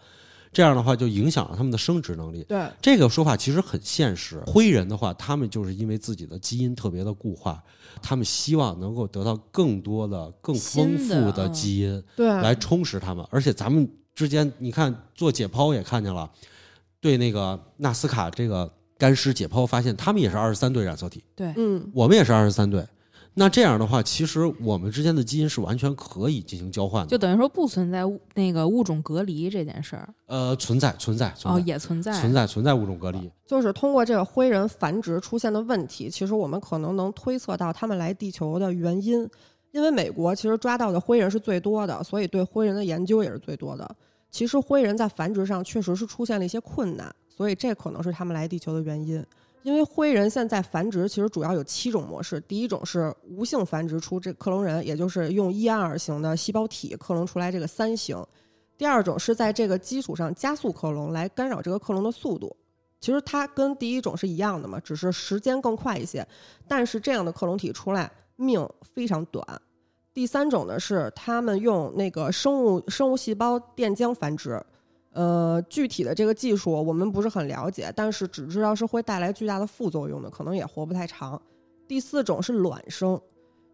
[0.52, 2.44] 这样的话就影响了他们的生殖能力。
[2.48, 4.42] 对，这个说法其实很现实。
[4.46, 7.62] 灰人的话，他们就是因为自己的基因特别的固化，
[8.02, 13.24] 他们希望能够得到更多的、更丰富的基因对，来充实他们。
[13.30, 16.30] 而且咱们之间，你看做解剖也看见了，
[17.00, 22.84] 对那个纳斯卡这个干尸解剖发现，他们也是二十三对染色体，对，嗯，我们也是二十三对。
[23.34, 33.30] 那这样的话，其实我们之间的基因是完全可以进行交换的，就等于说不存在物那个物种隔离这件事儿呃存在存在存哦，也存在存在存在物种隔离。
[33.46, 39.28] 就是通过这个灰人繁殖出现的问题，其实我们可能能推测到他们来地球的原因。
[39.70, 43.88] 因为美国其实抓到的灰人是最多的，所以对灰人的研究也是最多的。
[44.30, 49.22] 其实灰人在繁殖上确实是出现了一些困难，所以这可能是他们来地球的原因。
[49.68, 58.22] 因为灰人现在繁殖其实主要有七种模式，第一种是无性繁殖出这克隆人，也就是用一二型的细胞体克隆出来这个三型；
[58.78, 62.56] 第二种是在这个基础上加速克隆，来干扰这个克隆的速度。
[62.98, 66.26] 其实它跟第一种是一样的嘛，只是时间更快一些。
[66.66, 69.46] 但是这样的克隆体出来命非常短。
[70.14, 74.60] 第三种呢是他们用那个生物生物细胞电浆繁殖，
[75.18, 81.42] 呃，具体的这个技术我们不是很了解，但是只知道是会带来巨大的副作用的，可能也活不太长。
[81.88, 83.20] 第四种是卵生，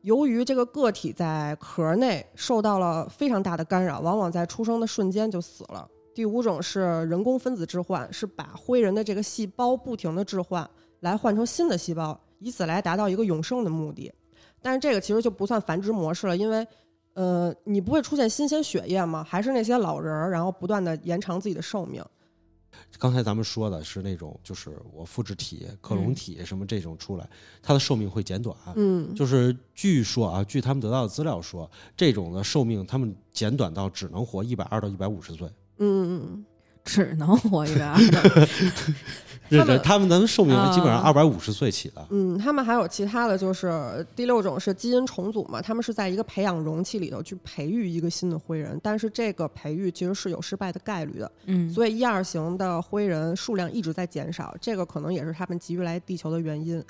[0.01, 5.87] 由于这个个体在壳内受到了非常大的干扰，往往在出生的瞬间就死了。
[6.15, 6.81] 第五种是
[7.11, 10.67] 人工分子置换，是把灰人的这个细胞不停的置换，
[11.01, 14.11] 来换成新的细胞，以此来达到一个永生的目的。
[14.63, 16.67] 但是这个其实就不算繁殖模式了，因为，
[17.15, 19.25] 呃，你不会出现新鲜血液吗？
[19.29, 22.05] 还是那些老人儿，然后不断的延长自己的寿命。
[22.99, 27.29] 刚才咱们说的是那种，就是我复制体、克隆嗯体什么这种出来，
[27.63, 28.57] 它的寿命会减短。
[28.77, 35.49] 嗯，就是据说啊，据他们得到的资料说，这种的寿命他们减短到只能活一百二到一百五十岁。
[35.79, 36.45] 嗯嗯
[36.85, 37.99] 只能活一百二
[39.51, 39.59] 的。
[39.59, 42.07] 他们他们的寿命基本上啊二百五十岁起的。
[42.11, 51.31] 嗯，他们还有其他的就是第六种是基因重组嘛，他们是在一个培养容器里头去培育一个新的灰人，但是这个培育其实是有失败的概率的。
[51.47, 56.83] 嗯，所以一二型的灰人数量一直在减少，这个可能也是他们急于来地球的原因。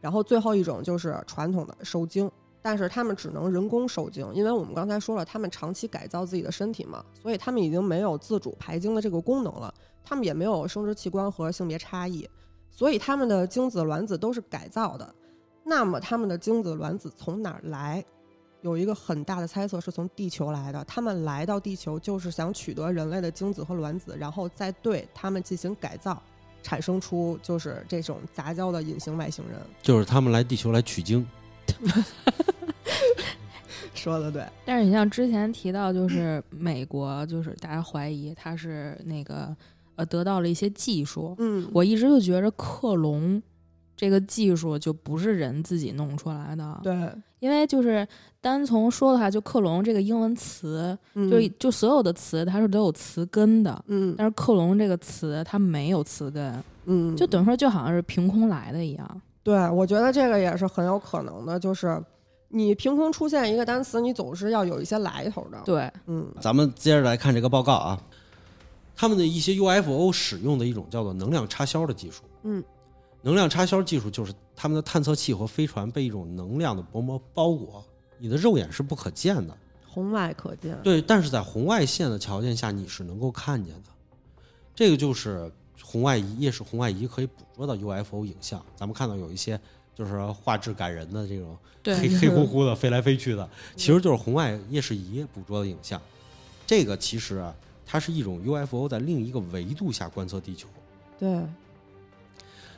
[0.00, 2.30] 然后最后一种就是传统的受精，
[2.68, 9.72] 但是他们只能人工受精，因为我们刚才说了，他们长期改造自己的身体嘛，所以他们已经没有自主排精的这个功能了，
[10.04, 12.28] 他们也没有生殖器官和性别差异，
[12.70, 15.14] 所以他们的精子卵子都是改造的。
[15.64, 18.04] 那么他们的精子卵子从哪儿来？
[18.60, 26.22] 有一个很大的猜测是从地球来的，他们来到地球就是想取得人类的精子和卵子，然后再对他们进行改造，
[26.62, 29.58] 产生出就是这种杂交的隐形外星人。
[29.80, 31.26] 就是他们来地球来取经，什
[33.94, 39.54] 说的对，但是你像之前提到，就是美国，就是大家怀疑他是那个
[39.96, 43.42] 呃得到了一些技术，嗯，我一直就觉着克隆
[43.96, 46.94] 这个技术就不是人自己弄出来的，对，
[47.40, 48.06] 因为就是
[48.40, 51.28] 单从说的话，就克隆这个英文词，嗯。
[51.28, 54.14] 就就所有的词它是都有词根的，嗯。
[54.16, 59.22] 但是克隆这个词它没有词根，嗯，就等于说就好像是凭空来的一样。
[59.48, 61.98] 对，我觉得这个也是很有可能的，就是
[62.48, 67.98] 你凭空出现一个单词，你总是要有一些来头的。，对，嗯咱们接着来看这个报告啊，
[68.94, 72.24] 他们的一些 UFO 使用的一种叫做能量插销的技术。
[72.42, 72.62] 嗯，
[73.22, 77.82] 能量插销技术就是他们的探测器和飞船被一种能量的薄膜包裹，
[78.18, 79.56] 你的肉眼是不可见的。
[79.86, 80.78] 红外可见。
[80.82, 83.88] 对，但是在红外线的条件下，你是能够看见的。
[84.74, 85.50] 这个就是
[85.90, 88.62] 红外仪，夜视红外仪可以捕捉到 UFO 影像。
[88.76, 89.58] 咱们看到有一些
[89.94, 95.98] 就是画质感人的这种对黑 黑乎乎的飞来飞去的，其实就是红外夜视仪捕捉的影像。
[96.66, 100.68] 这个其实啊，它是一种 UFO 在另一个维度下观测地球，
[101.18, 101.42] 对，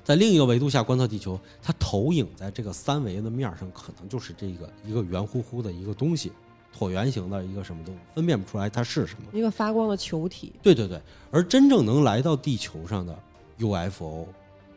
[0.04, 6.30] 在另一个维度下观测地球，它投影在这个三维的面上，可能就是这个一个圆乎乎的一个东西，
[6.76, 9.24] 椭圆形的一个什么东西，分辨不出来它是什么。
[9.32, 10.52] 一个发光的球体。
[10.62, 13.18] 对对对，而真正能来到地球上的
[13.58, 14.26] UFO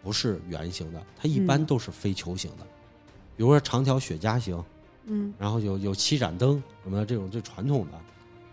[0.02, 2.64] 不是圆形的，它一般嗯都是非球形的，
[3.38, 4.62] 比如说长条雪茄形，
[5.06, 8.00] 嗯然后有有七盏灯什么的这种最传统的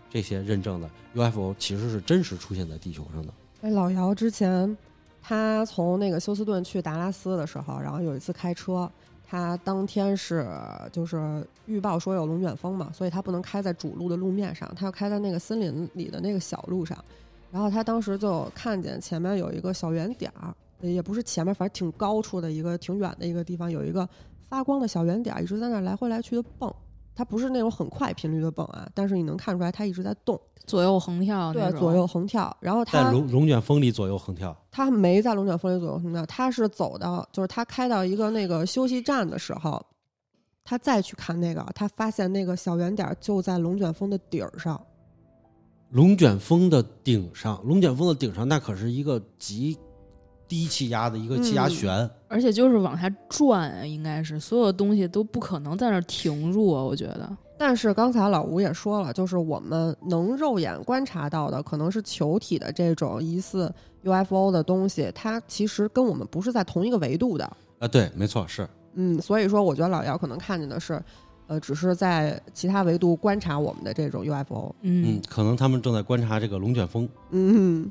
[0.09, 3.33] 这些认证的 UFO 其实是真实出现在地球上的。
[3.61, 4.77] 哎，老姚之前
[5.21, 8.89] 他从那个休斯顿去达拉斯的时候，然后有一次开车，
[9.31, 10.45] 他当天是
[10.91, 16.97] 就是预报说有龙卷风嘛，所以他不能开在主路的路面上，他要开在那个森林里的那个小路上。
[17.49, 24.05] 然后他当时就看见前面有一个小圆点儿，也不是前面，反正挺高处的一个挺远的一个地方，有一个
[24.49, 26.69] 发光的小圆点儿，一直在那来回来去的蹦。
[27.21, 32.57] 它不是那种很快频率的蹦啊，但是你能看出来它一直在动，左右横跳对，左右横跳。
[32.59, 39.79] 然后它在龙龙卷风里左右横跳，它没在龙卷风里左右横跳，它是走到，就是他开到一个那个休息站的时候，
[40.63, 44.81] 他再去看那个，他发现那个小圆点儿就在龙卷风的顶儿上。
[45.91, 49.77] 龙卷风的顶上，龙卷风的顶上那可是一个极
[50.51, 52.09] 低气压的一个气压嗯旋。
[52.27, 57.37] 而且就是往下转啊，应该是所有东西都不可能在那儿停住啊，我觉得。
[57.57, 67.45] 但是刚才老吴也说了，就是我们能肉眼观察到的，可能是球体的这种疑似 UFO 的东西，它其实跟我们不是在同一个维度的。
[67.79, 71.01] 啊，对，没错，是嗯，所以说我觉得老姚可能看见的是，
[71.47, 74.75] 呃，只是在其他维度观察我们的这种 UFO。
[74.81, 77.07] 嗯嗯，可能他们正在观察这个龙卷风。
[77.29, 77.89] 嗯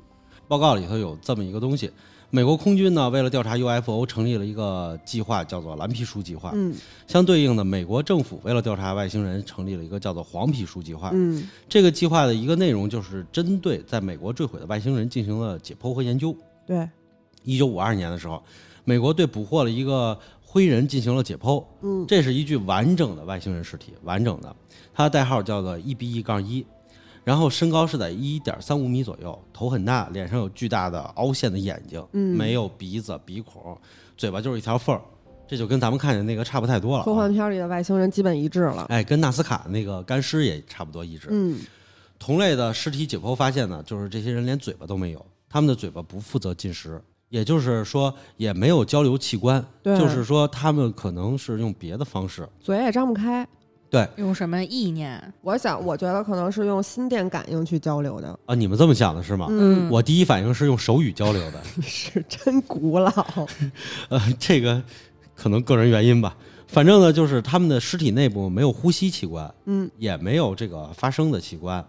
[0.48, 1.92] 报告里头有这么一个东西，
[2.30, 6.52] 美国空军呢为了调查 UFO，成立了一个计划，叫做蓝皮书计划。
[6.54, 6.74] 嗯。
[7.08, 11.10] 相对应的，美国政府为了调查外星人，成立了一个叫做黄皮书计划。
[11.12, 11.48] 嗯。
[11.68, 16.34] 这个计划的一个内容就是针对在美国坠毁的外星人进行了解剖和研究。
[16.66, 16.88] 对，
[17.42, 18.40] 一九五二年的时候，
[18.84, 22.06] 美国对捕获了一个灰人进行了解剖，嗯。
[22.06, 24.54] 这是一具完整的外星人尸体，完整的，
[24.94, 26.64] 它的代号叫做 E B E 杠一，
[27.24, 33.76] 然后身高是在一点三五米左右，头很大，脸上有巨大的凹陷的眼睛，嗯没有鼻子、鼻孔，
[34.16, 35.02] 嘴巴就是一条缝儿，
[35.46, 37.32] 这就跟咱们看见那个差不太多了、科幻。
[37.32, 38.86] 片里的外星人基本一致了。
[38.88, 41.28] 哎，跟纳斯卡那个干尸也差不多一致。
[41.30, 41.58] 嗯
[42.18, 52.46] 同类的尸体解剖发现呢，就是这些人连嘴巴都没有，他们的嘴巴不负责进食，也就是说也没有交流器官，对就是说他们可能是用别的方式。
[52.60, 53.48] 嘴也张不开。
[53.90, 55.20] 对用什么意念？
[55.42, 58.38] 我想，我觉得可能是用心电感应去交流的。
[58.46, 59.46] 啊，你们这么想的是吗？
[59.50, 63.12] 嗯，我第一反应是用手语交流的， 是真古老。
[64.08, 64.80] 呃，这个
[65.34, 66.36] 可能个人原因吧。
[66.68, 71.84] 反正呢，就是他们的尸体内部没有呼吸器官，嗯也没有这个发声的器官，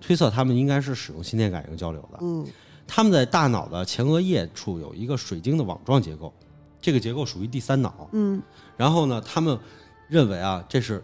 [0.00, 2.18] 推测他们应该是使用心电感应交流的。
[2.22, 2.46] 嗯
[2.86, 6.32] 他们在大脑的前额叶处有一个水晶的网状结构，
[6.80, 8.08] 这个结构属于第三脑。
[8.12, 8.42] 嗯，
[8.76, 9.58] 然后呢，他们
[10.08, 11.02] 认为啊，这是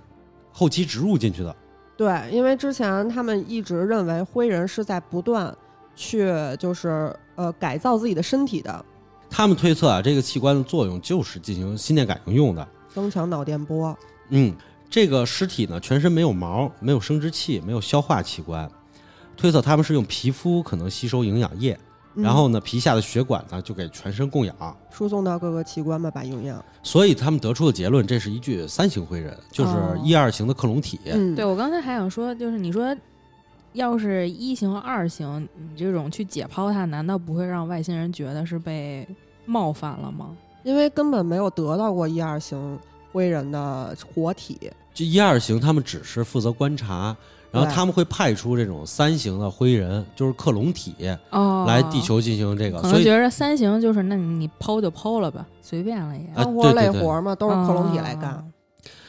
[0.59, 1.55] 后期植入进去的。
[1.97, 5.57] 对，因为之前他们一直认为灰人是在不断
[5.95, 6.29] 去
[6.59, 8.85] 就是呃改造自己的身体的，
[9.31, 12.69] 他们推测啊，这个器官的作用就是进行心电感应用的。
[12.93, 13.97] 增强脑电波。
[14.31, 14.53] 嗯，
[14.91, 18.69] 这个尸体呢，全身没有毛，没有生殖器，没有消化器官，
[19.37, 21.88] 推测他们是用皮肤可能吸收营养液，嗯
[22.23, 26.65] 然后呢，皮下的血管呢就给全身供氧，输送到各个器官吧，把营养。
[26.83, 30.99] 所以他们得出的结论，这是一具三型灰人，就是哦一二型的克隆体。
[31.07, 32.97] 嗯，对我刚才还想说，就是你说，
[33.73, 39.07] 要是一型、二型，你这种去解剖它，难道不会让外星人觉得是被
[39.47, 40.37] 冒犯了吗？
[40.65, 42.79] 因为根本没有得到过一二型
[43.13, 44.59] 灰人的活体。
[44.93, 47.17] 就一二型他们只是负责观察，
[47.51, 50.95] 然后他们会派出这种三型的灰人，就是克隆体
[51.31, 56.25] 哦，来地球进行这个，可所以能觉得三型就是那你抛就抛了吧，随便了也。
[56.35, 58.53] 啊干活累活嘛，都是克隆体来哦干。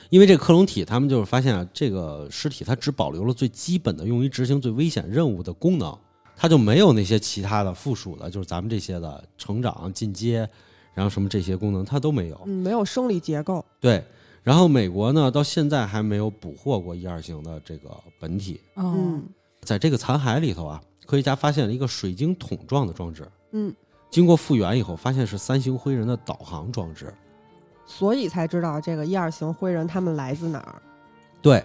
[0.10, 5.96] 因为这克隆体，他们就是发现啊，这个尸体它只保留了最基本的用于执行最危险任务的功能，
[6.36, 10.50] 它就没有那些其他的附属的，就是咱们这些的成长、进阶，
[10.96, 12.42] 然后什么这些功能它都没有。
[12.46, 13.64] 嗯，没有生理结构。
[13.80, 14.04] 对，
[14.44, 19.24] 然后美国呢到现在还没有捕获过一二型的这个本体，哦，嗯
[19.62, 23.74] 在这个残骸里头啊，科学家发现了一个水晶桶状的装置，嗯，
[24.10, 27.14] 经过复原以后，发现是三星灰人的导航装置。
[27.86, 30.82] 所以才知道这个一二型灰人他们来自哪儿。
[31.42, 31.64] 对，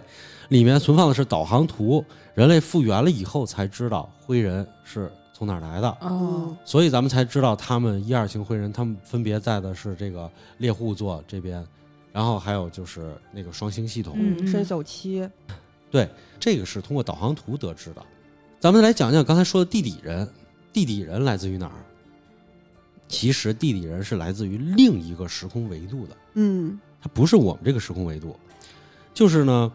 [0.49, 2.03] 里面存放的是导航图，
[2.33, 6.47] 人类复原了以后才知道灰人是从哪儿来的，哦。
[6.49, 11.65] 嗯，所以咱们才知道他们一二型灰人，他们分别在的是这个猎户座这边，
[12.15, 14.17] 然后还有就是那个双星系统。
[14.47, 15.29] 深宿期。
[15.91, 16.09] 对，
[16.39, 18.01] 这个是通过导航图得知的。
[18.57, 20.25] 咱们来讲讲刚才说的地底人，
[20.71, 21.75] 地底人来自于哪儿？
[23.09, 26.15] 其实地底人是来自于另一个时空维度的。
[26.35, 28.33] 嗯它不是我们这个时空维度。
[29.13, 29.69] 就是呢，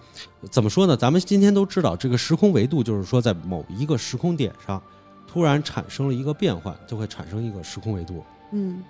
[0.50, 0.96] 怎么说呢？
[0.96, 4.82] 咱们今天都知道，这个时空维度就是说，在某一个时空点上，
[5.28, 8.24] 突然产生了一个变换，就会产生一个时空维度。
[8.52, 8.82] 嗯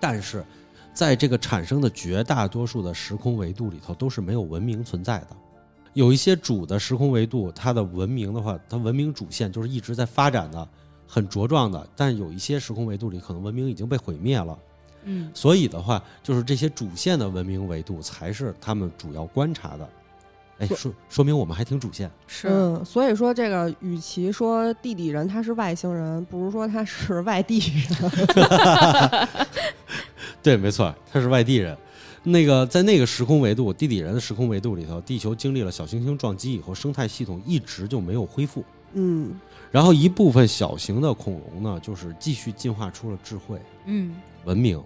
[0.00, 0.44] 但是，
[0.92, 5.28] 在这个产生的绝大多数的时空维度里头，都是没有文明存在的。
[5.94, 10.66] 有一些主的时空维度，它的文明的话，它文明主线就是一直在发展的，
[11.06, 11.86] 很茁壮的。
[11.94, 14.58] 但有一些时空维度里，可能文明已经被毁灭了。
[15.04, 19.88] 嗯所以的话，就是这些主线的文明维度才是他们主要观察的。
[20.60, 22.10] 哎，说说明我们还挺主线。
[22.26, 28.10] 是嗯，所以说这个与其说地底人他是外星人，不如说他是外地人。
[30.42, 31.76] 对，没错，他是外地人。
[32.24, 38.64] 那个在那个时空维度，地底人的时空维度里头，地球经历了小行星撞击以后，生态系统一直就没有恢复。
[38.94, 39.40] 嗯
[39.70, 44.14] 然后一部分小型的恐龙呢，就是继续进化出了智慧、嗯
[44.44, 44.82] 文明。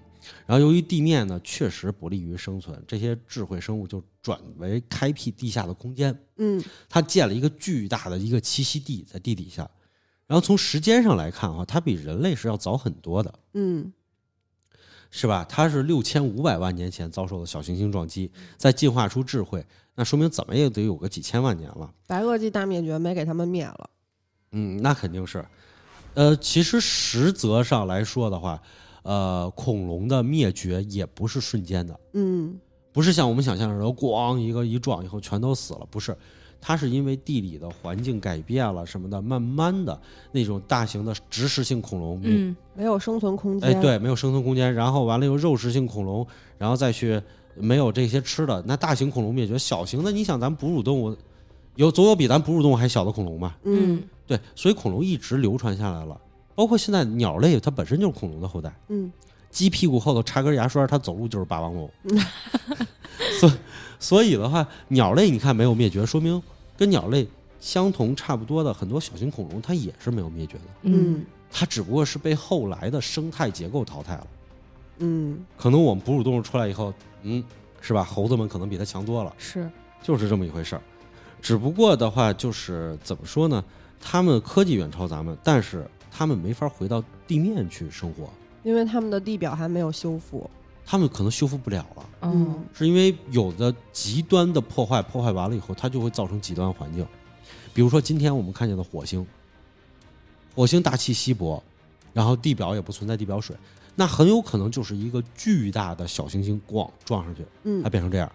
[0.46, 6.16] 然后由于地面呢确实不利于生存，这些智慧生物就转为开辟地下的空间。
[6.38, 9.68] 嗯它建了一个巨大的一个栖息地在地底下。
[10.26, 13.92] 然后从时间上来看的话，它比人类是要早很多的，嗯
[15.18, 15.46] 是吧？
[15.48, 19.64] 它是六千五百万年前遭受的小行星撞击，再进化出智慧，
[19.94, 21.90] 那说明怎么也得有个几千万年了。
[22.06, 23.88] 白垩纪大灭绝没给他们灭了。
[24.52, 25.42] 嗯，那肯定是。
[26.12, 28.60] 呃，其实实则上来说的话，
[29.04, 32.60] 呃，恐龙的灭绝也不是瞬间的，嗯
[32.92, 36.14] 不是像我们想象的，咣一个一撞以后全都死了，不是。
[36.66, 39.96] 它是因为地理的环境改变了什么的，慢慢的
[40.32, 43.70] 那种大型的植食性恐龙，嗯没有生存空间。
[43.70, 46.26] 哎，，对，没有生存空间，然后完了又肉食性恐龙，
[46.58, 47.22] 然后再去
[47.54, 51.16] 没有这些吃的，那大型恐龙灭绝，小型的，你想咱哺乳动物
[51.76, 53.54] 有总有比咱哺乳动物还小的恐龙嘛？
[53.62, 56.20] 嗯对，所以恐龙一直流传下来了，
[56.56, 58.74] 包括现在鸟类，它本身就是恐龙的后代。
[58.88, 59.12] 嗯
[59.50, 61.88] 鸡屁股后头插根牙刷，它走路就是霸王龙。
[63.40, 63.50] 所
[64.00, 66.42] 所以的话，鸟类你看没有灭绝，说明
[66.76, 67.26] 跟鸟类
[67.58, 74.26] 相同差不多的很多小型恐龙，它也是没有灭绝的，嗯它只不过是被后来的生态结构淘汰了。
[74.98, 77.42] 嗯可能我们哺乳动物出来以后，嗯，
[77.80, 78.02] 是吧？
[78.04, 79.70] 猴子们可能比它强多了，是
[80.02, 80.82] 就是这么一回事儿。
[81.40, 83.64] 只不过的话，就是怎么说呢？
[84.00, 88.28] 他们科技远超咱们，但是他们没法回到地面去生活，
[88.62, 90.48] 因为他们的地表还没有修复。
[90.86, 92.06] 他们可能修复不了了。
[92.22, 97.06] 嗯是因为有的极端的破坏，破坏完了以后，它就会造成极端环境。
[97.74, 99.26] 比如说今天我们看见的火星，
[100.54, 101.62] 火星大气稀薄，
[102.12, 103.54] 然后地表也不存在地表水，
[103.94, 108.30] 那很有可能就是一个巨大的小行星咣撞上去，嗯它变成这样，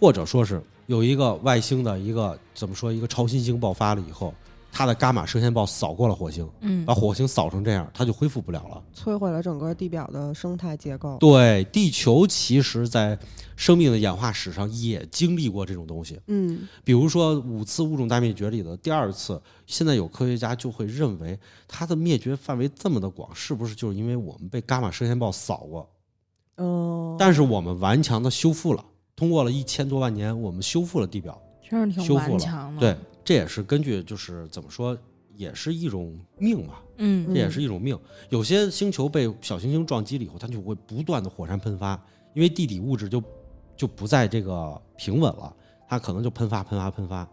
[0.00, 4.32] 或者说是有一个外星的一个怎么说一个超新星爆发了以后，
[4.76, 8.82] 它的伽马射线暴扫过了火星，嗯把火星扫成这样，它就恢复不了了。
[8.94, 11.16] 摧毁了整个地表的生态结构。
[11.18, 13.18] 对，地球其实在
[13.56, 16.20] 生命的演化史上也经历过这种东西。
[16.26, 25.88] 嗯比如说五次物种大灭绝里的第二次，现在有科学家就会认为它的灭绝范围这么的广，是不是就是因为我们被伽马射线暴扫过？
[26.56, 28.84] 哦，但是我们顽强的修复了，
[29.16, 31.40] 通过了一千多万年，我们修复了地表。
[31.68, 32.80] 真是挺修复了顽强的。
[32.80, 32.96] 对，，
[33.26, 34.96] 这也是根据就是怎么说，
[35.34, 37.98] 也是一种命嘛，嗯这也是一种命。
[38.28, 42.00] 有些星球被小行星撞击了以后，它就会不断的火山喷发，
[42.34, 43.20] 因为地底物质就
[43.76, 45.52] 就不在这个平稳了，
[45.88, 47.28] 它可能就喷发、喷发、喷发。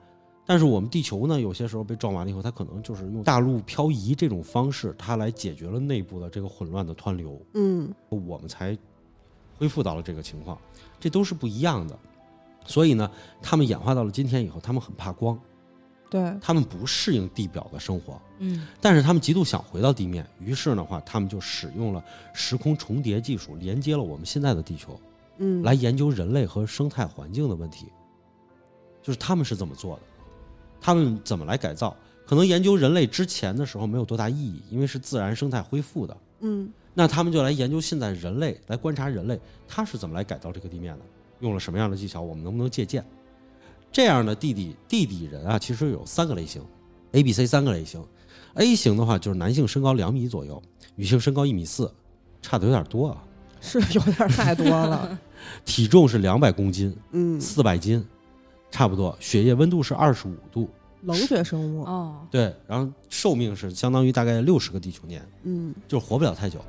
[0.48, 8.76] 但是我们地球呢，有些时候被撞完了以后，它可能就是用大陆漂移这种方式，它来解决了内部的这个混乱的湍流，嗯我们才
[9.60, 10.58] 恢复到了这个情况。
[11.00, 11.98] 这都是不一样的。
[12.66, 15.40] 所以呢，他们演化到了今天以后，他们很怕光，
[16.14, 22.06] 对，他们不适应地表的生活，嗯但是他们极度想回到地面，于是的话，他们就使用了
[22.36, 25.00] 时空重叠技术，连接了我们现在的地球，
[25.40, 27.88] 嗯，来研究人类和生态环境的问题。
[29.02, 30.02] 就是他们是怎么做的，
[30.80, 31.98] 他们怎么来改造？
[32.28, 36.16] 可能研究人类之前的时候没有多大意义，因为是自然生态恢复的。
[36.42, 41.06] 嗯那他们就来研究现在人类，来观察人类他是怎么来改造这个地面的，
[41.40, 43.04] 用了什么样的技巧，我们能不能借鉴？
[43.94, 46.62] 这样的地底地底人啊，其实有三个类型
[47.14, 48.04] ，A、B、C 三个类型。
[48.56, 50.62] A 型的话就是男性身高两米左右，
[50.96, 51.90] 女性身高一米四，
[52.42, 53.24] 差的有点多啊。
[53.62, 55.18] 是有点太多了，
[55.64, 58.06] 体重是两百公斤，嗯，四百斤，
[58.70, 59.16] 差不多。
[59.22, 60.70] 血液温度是二十五度，
[61.04, 66.60] 冷血生物，哦，对，然后寿命是相当于大概六十个地球年，嗯就是活不了太久。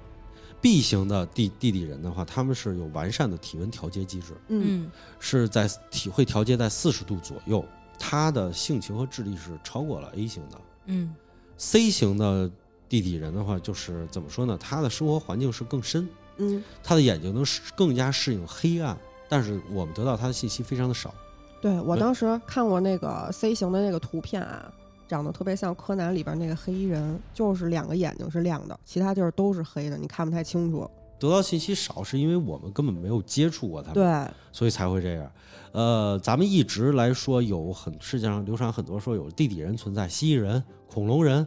[0.65, 4.91] B 型的地地底人的话，他们是有完善的体温调节机制，嗯嗯
[5.21, 7.62] 是在体会调节在四十度左右，
[7.99, 10.59] 他的性情和智力是超过了 A 型的。
[10.87, 11.15] 嗯
[11.59, 12.51] C 型的
[12.89, 14.57] 地底人的话，就是怎么说呢？
[14.59, 16.09] 他的生活环境是更深，
[16.39, 18.97] 嗯，他的眼睛能适更加适应黑暗，
[19.29, 21.15] 但是我们得到他的信息非常的少。
[21.61, 24.73] 对我当时看过那个 C 型的那个图片啊，
[25.15, 30.91] 长得特别像柯南里边那个黑衣人，就是两个眼睛是亮的，其他地儿都是黑的，你看不太清楚。
[31.21, 35.31] 得到信息少，是因为我们根本没有接触过他们，对，所以才会这样。
[35.71, 41.47] 呃，咱们一直来说有很世界上流传很多说有地底人存在，蜥蜴人、恐龙人，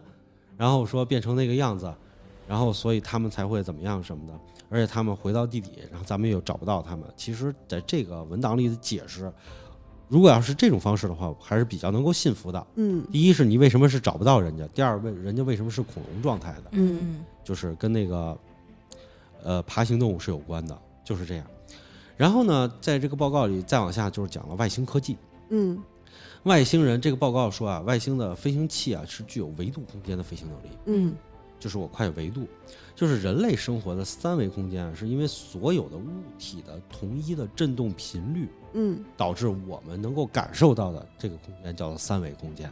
[0.56, 1.94] 然后说变成那个样子，
[2.48, 4.34] 然后所以他们才会怎么样什么的，
[4.70, 7.06] 而且他们回到地底，然后咱们又找不到他们。
[7.16, 9.32] 其实，在这个文档里的解释，
[10.08, 12.68] 如果要是这种方式的话，还是比较能够信服的。
[12.76, 18.38] 嗯第一是你为什么是找不到人家，第二为人家为什么是恐龙状态的，嗯就是跟那个
[19.44, 21.46] 呃爬行动物是有关的，就是这样。
[22.16, 25.18] 然后呢，在这个报告里再往下就是讲了外星科技。
[25.50, 25.82] 嗯
[26.44, 31.14] 外星人这个报告说啊，外星的飞行器啊是具有维度空间的飞行能力，嗯
[31.60, 32.48] 就是我跨越维度，
[32.96, 36.04] 就是人类生活的三维空间啊，是因为所有的物
[36.38, 38.48] 体的同一的振动频率，
[38.78, 39.04] 嗯。
[39.18, 42.72] 导致我们能够感受到的这个空间叫做三维空间。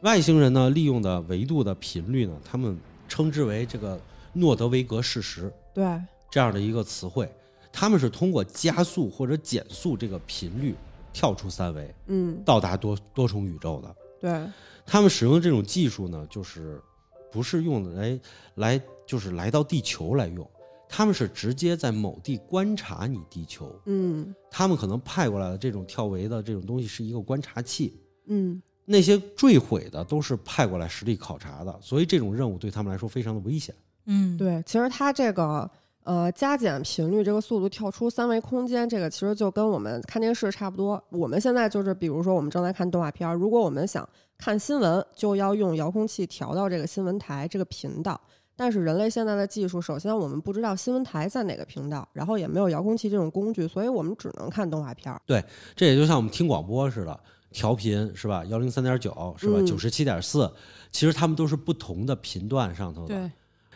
[0.00, 4.00] 外星人呢，利用的维度的频率呢，他们称之为这个
[4.32, 5.52] 诺德维格事实。
[5.74, 5.84] 对，
[6.30, 7.30] 这样的一个词汇，
[7.72, 10.74] 他们是通过加速或者减速这个频率
[11.12, 12.40] 跳出三维，嗯。
[12.44, 13.96] 到达多多重宇宙的。
[14.20, 14.52] 对，
[14.86, 16.80] 他们使用这种技术呢，就是
[17.30, 18.20] 不是用来
[18.54, 20.48] 来就是来到地球来用，
[20.88, 23.70] 他们是直接在某地观察你地球。
[23.86, 33.74] 嗯他们可能派过来的这种跳维的这种东西是一个观察器，嗯那些坠毁的都是派过来实地考察的，所以这种任务对他们来说非常的危险。
[34.06, 35.70] 嗯，对，其实它这个
[36.04, 41.02] 呃加减频率这个速度跳出三维空间，这个其实就跟我们看电视差不多。
[41.10, 44.08] 我们现在就是，比如说我们正在看动画片儿，如果我们想
[44.38, 48.18] 看新闻，就要用遥控器调到这个新闻台这个频道。
[48.58, 55.22] 但是人类现在的技术，首先我们不知道新闻台在哪个频道，然后也没有遥控器这种工具，所以我们只能看动画片儿。
[55.24, 55.40] 对
[55.76, 57.20] 这也就像我们听广播似的，
[57.52, 58.44] 调频是吧？
[58.46, 59.58] 幺零三点九是吧？
[59.60, 60.52] 嗯九十七点四，
[60.90, 63.14] 其实他们都是不同的频段上头的。
[63.14, 63.30] 对，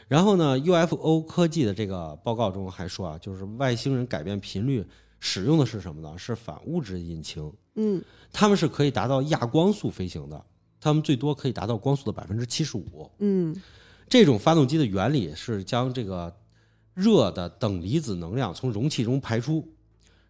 [0.08, 4.84] 然后呢，UFO 科技的这个报告中还说啊，就是外星人改变频率
[5.20, 6.18] 使用的是什么呢？
[6.18, 8.02] 是反物质引擎，嗯
[8.32, 10.44] 他们是可以达到亚光速飞行的，
[10.80, 13.08] 他们最多可以达到光速的百分之七十五。
[13.20, 13.54] 嗯
[14.12, 16.30] 这种发动机的原理是将这个
[16.92, 19.66] 热的等离子能量从容器中排出，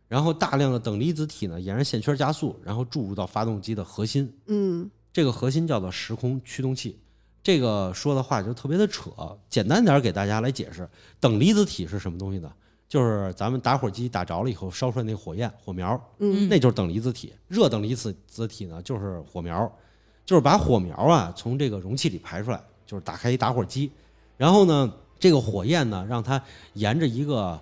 [0.06, 4.32] 然后大量的等离子体呢沿着线圈加速，然后注入到发动机的核心。
[4.46, 6.96] 嗯这个核心叫做时空驱动器。
[7.42, 9.10] 这个说的话就特别的扯，
[9.50, 12.52] 简单点儿给大家来解释，等离子体是什么东西呢？
[12.88, 17.32] 就是咱们打火机打着了以后烧出来那火焰火苗，嗯那就是等离子体。
[17.48, 19.76] 热等离子子体呢，就是火苗，
[20.24, 22.62] 就是把火苗啊从这个容器里排出来，
[22.93, 23.90] 就是打开一打火机，
[24.36, 26.38] 然后呢，这个火焰呢，让它
[26.74, 27.59] 沿着一个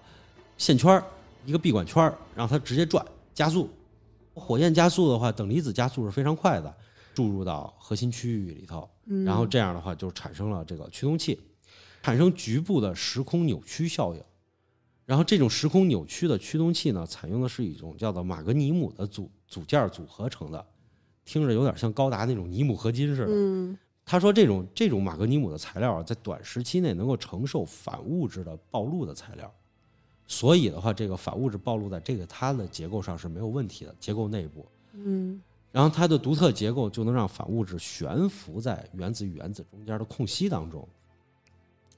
[0.58, 1.04] 线圈儿
[1.46, 3.70] 一个闭管圈儿让它直接转加速。
[4.34, 6.74] 火焰加速的话，等离子加速是非常快的，
[7.14, 11.38] 注入到核心区域里头，嗯，然后这样的话就产生了这个驱动器，
[12.02, 14.20] 产生局部的时空扭曲效应。
[15.06, 20.66] 然后这种时空扭曲的驱动器呢，采用的是一种叫做马格尼姆的组组件组合成的，
[21.24, 23.28] 听着有点像高达那种尼姆合金似的。
[23.30, 23.78] 嗯
[24.10, 29.48] 他说这种这种马格尼姆的材料啊，在短时期内能够承受反物质的暴露的材料，
[30.26, 34.66] 所以的话，这个反物质暴露在这个它的结构上是没有问题的，结构内部。
[34.94, 35.40] 嗯
[35.70, 40.84] 然后它的独特结构就能让反物质悬浮在原子与原子中间的空隙当中，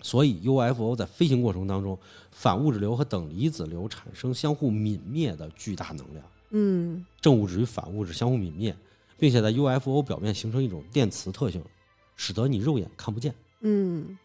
[0.02, 1.98] 所以 UFO 在飞行过程当中，
[2.30, 6.22] 反物质流和等离子流产生相互泯灭的巨大能量。
[6.50, 8.76] 嗯正物质与反物质相互泯灭，
[9.16, 11.64] 并且在 UFO 表面形成一种电磁特性，
[12.22, 13.34] 使得你肉眼看不见。
[13.62, 14.16] 嗯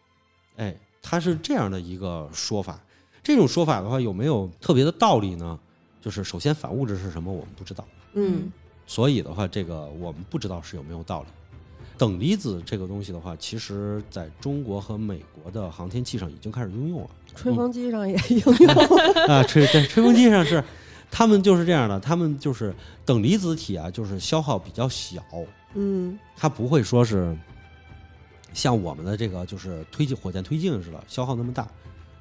[0.56, 0.72] 哎，
[1.02, 2.78] 它是这样的一个说法。
[3.24, 5.58] 这种说法的话，有没有特别的道理呢？
[6.00, 8.52] 就是首先反物质是什么，我们不知道，嗯
[8.86, 11.26] 所以的话，这个我们不知道是有没有道理。
[11.98, 17.10] 等离子这个东西的话，其实在中国和美国的航天器上已经开始应用了。
[17.34, 18.54] 吹风机上也应用。
[19.26, 20.62] 啊，吹对吹风机上是，
[21.10, 22.72] 他们就是这样的，他们就是
[23.04, 25.20] 等离子体啊，就是消耗比较小，
[25.74, 27.36] 嗯它不会说是
[28.52, 31.66] 像我们的这个就是推进火箭推进似的消耗那么大。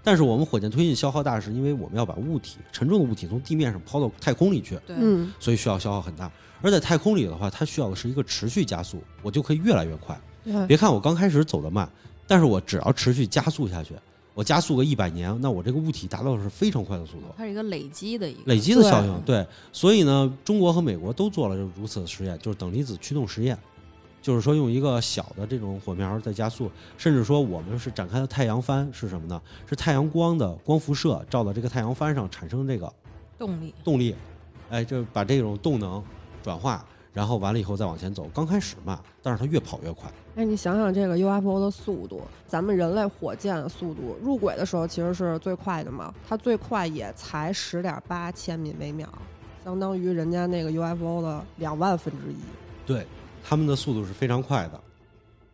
[0.03, 6.31] 但是我们火箭推进消耗大，是因为我们要把物体沉重的物体从地面上抛到太空里去，对，嗯所以需要消耗很大。
[6.61, 10.17] 而在太空里的话，它需要的是一个持续加速，我就可以越来越快。
[10.65, 11.89] 别看我刚开始走得慢，
[12.25, 13.95] 但是我只要持续加速下去，
[14.33, 17.25] 我加速个一百年，那我这个物体达到的是非常快的速度。
[17.35, 23.57] 它是一个累积的一个累积的效应，对，所以呢，中国和美国都做了如此的实验，就是等离子驱动实验，
[24.21, 29.41] 就是说用一个小的这种火苗在加速，甚至说我们是展开的太阳帆是什么呢？
[29.65, 32.91] 是太阳光的光辐射照到这个太阳帆上产生这个
[33.37, 33.73] 动力。
[33.83, 34.15] 动力，
[34.69, 36.03] 哎，就把这种动能
[36.43, 38.29] 转化，然后完了以后再往前走。
[38.33, 40.11] 刚开始慢，但是它越跑越快。
[40.35, 49.07] 哎，你想想这个 UFO 的速度，咱们人类火箭的速度入轨的时候其实是最快的嘛，它最快也才十点八千米每秒，
[49.63, 52.35] 相当于人家那个 UFO 的两万分之一。
[52.85, 53.07] 对，
[53.47, 54.81] 他们的速度是非常快的。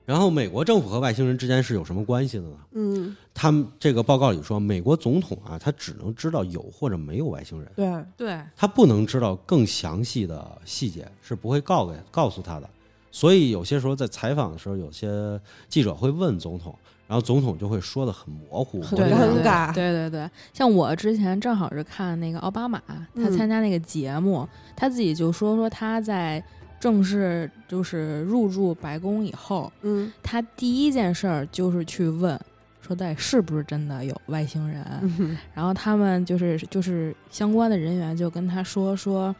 [0.06, 2.58] 然后美国政府和外星人之间是有什么关系的呢？
[2.72, 12.70] 嗯，他们这个报告里说，美国总统啊，他只能知道有或者没有外星人，对，对，他不能知道更详细的细节，是不会告给告诉他的。
[13.12, 15.40] 所以有些时候在采访的时候，有些
[15.70, 16.76] 记者会问总统，
[17.08, 19.74] 然后总统就会说的很模糊，很尴尬。
[19.74, 23.38] 对对对，像我之前正好是看那个奥巴马，他嗯。
[23.38, 26.44] 参加那个节目，他自己就说说他在
[26.84, 32.38] 正式就是入住白宫以后，嗯他第一件事儿就是去问。
[32.82, 34.86] 说到底是不是真的有外星人？
[35.02, 39.34] 嗯然后他们就是就是相关的人员就跟他说说，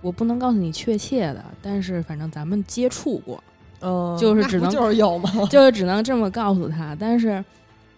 [0.00, 3.44] 我不能告诉你确切的，但是反正咱们接触过，
[3.82, 5.30] 嗯，就是只能就是有吗？
[5.50, 6.96] 就是只能这么告诉他。
[6.98, 7.44] 但是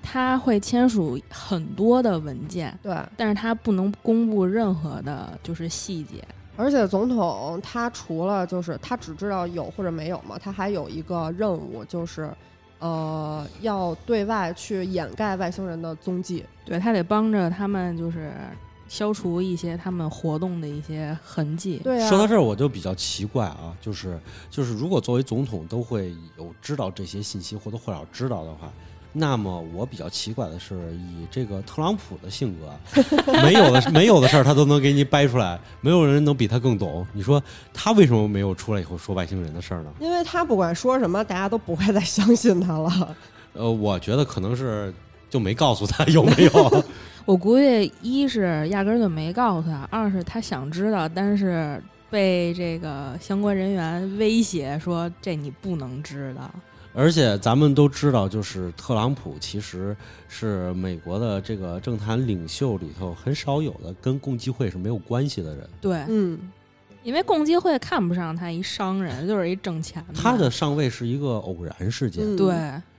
[0.03, 6.25] 他会签署很多的文件，对，但是他不能公布任何的就是细节。
[6.57, 12.31] 而且总统他除了就是他只知道有或者没有嘛，他还有一个任务就是，
[12.79, 16.45] 呃，要对外去掩盖外星人的踪迹。
[16.65, 18.33] 对他得帮着他们就是
[18.89, 21.81] 消除一些他们活动的一些痕迹。
[21.85, 24.19] 对啊，说到这儿，我就比较奇怪啊，就是
[24.51, 28.73] 就是，如果作为总统都会有知道这些信息或多或少知道的话，
[29.19, 33.03] 那么我比较奇怪的是，以这个特朗普的性格，
[33.43, 37.07] 没有的没有的事儿他都能给你掰出来，没有人能比他更懂。
[37.15, 37.43] 你说
[37.73, 39.91] 他为什么没有出来以后说外星人的事儿呢？
[40.01, 43.17] 因为他不管说什么，大家都不会再相信他了。
[43.55, 44.93] 呃，我觉得可能是
[45.31, 46.85] 就没告诉他有没有。
[47.25, 56.51] 我估计一是压根儿就没告诉他，二是他想知道，但是被这个相关人员威胁说这你不能知道。
[56.99, 59.95] 而且咱们都知道，就是特朗普其实
[60.29, 65.69] 是美国的这个政坛领袖里头很少有的跟共济会是没有关系的人。
[65.79, 66.51] 对，嗯，
[67.03, 70.15] 因为共济会看不上他一商人，就是一挣钱的。
[70.15, 72.55] 他的上位是一个偶然事件，嗯对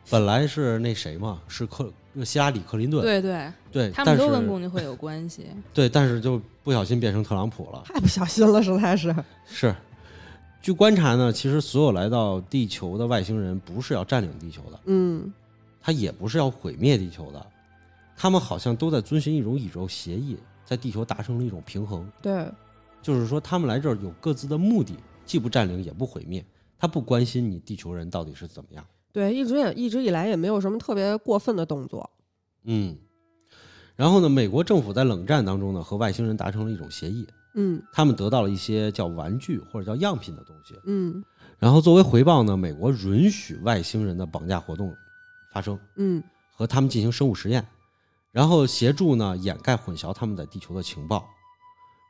[0.10, 1.92] 本来是那谁嘛，是克
[2.24, 5.48] 希拉里克林顿，对对，对，他们都跟共济会有关系。
[5.74, 7.82] 对，但是就不小心变成特朗普了。
[7.84, 9.14] 太不小心了，实在是。
[9.46, 9.76] 是，
[10.62, 15.32] 据观察呢，其实所有来到地球的外星人不是要占领地球的，嗯
[15.80, 17.48] 他也不是要毁灭地球的，
[18.18, 22.06] 他们好像都在遵循一种宇宙协议，在地球达成了一种平衡。
[22.22, 22.46] 对，
[23.02, 24.96] 就是说，他们来这儿有各自的目的，
[25.26, 26.46] 既不占领也不毁灭，
[26.78, 28.86] 他不关心你地球人到底是怎么样。
[29.14, 32.10] 对，一直也一直以来也没有什么特别过分的动作。
[32.66, 32.98] 嗯，
[33.96, 37.26] 然后呢，美国政府在冷战当中呢，和外星人达成了一种协议，
[37.58, 37.84] 嗯。
[37.92, 41.22] 他们得到了一些叫玩具或者叫样品的东西，嗯。
[41.60, 44.96] 然后作为回报呢，美国允许外星人的绑架活动
[45.52, 46.24] 发生，嗯。
[46.56, 47.68] 和他们进行生物实验，
[48.32, 51.28] 然后协助呢掩盖混淆他们在地球的情报。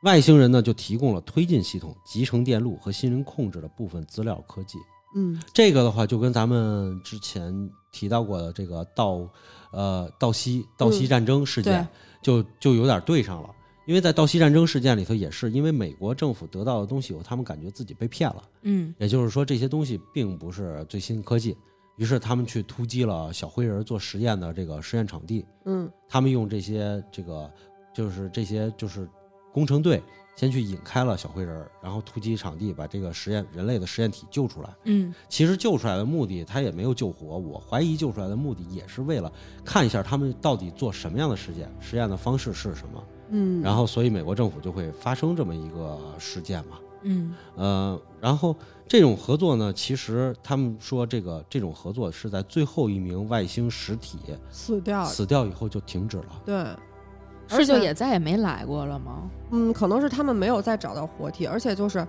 [0.04, 4.78] 外星人呢就提供了推进系统、集成电路和心灵控制的部分资料科技。
[5.16, 5.42] 嗯。
[5.52, 9.28] 这个的话，就跟咱们之前提到过的这个道，
[9.72, 11.86] 呃，道西道西战争事件，
[12.22, 13.50] 就就有点对上了。
[13.88, 21.56] 因为在道西战争事件里头，也是因为美国政府得到的东西以后，他们感觉自己被骗了，嗯也就是说这些东西并不是最新科技，
[21.96, 27.50] 于是他们去突击了小灰人做实验的这个实验场地，嗯他们用这些这个
[27.94, 29.08] 就是这些就是
[29.54, 30.02] 工程队
[30.36, 34.68] 先去引开了小灰人，然后突击场地把这个实验人类的实验体救出来。
[34.84, 37.38] 嗯其实救出来的目的，他也没有救活。
[37.38, 39.32] 我怀疑救出来的目的也是为了
[39.64, 43.02] 看一下他们到底做什么样的实验，实验的方式是什么。
[43.30, 46.78] 嗯，然后，所以美国政府就会发生这么一个事件嘛。
[47.02, 48.54] 嗯呃，然后
[48.86, 54.18] 这种合作呢，其实他们说这个这种合作是在最后一名外星实体
[54.50, 56.42] 死掉，死掉以后就停止了。
[56.44, 59.30] 对，而是就且也再也没来过了吗？
[59.52, 62.06] 嗯，可能是他们没有再找到活体，而且就是。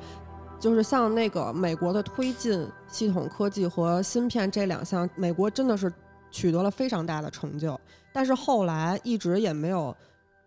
[0.61, 5.89] 就是像那个美国的推进系统科技和芯片这两项，美国真的是
[6.30, 7.80] 取得了非常大的成就，
[8.11, 9.95] 但是后来一直也没有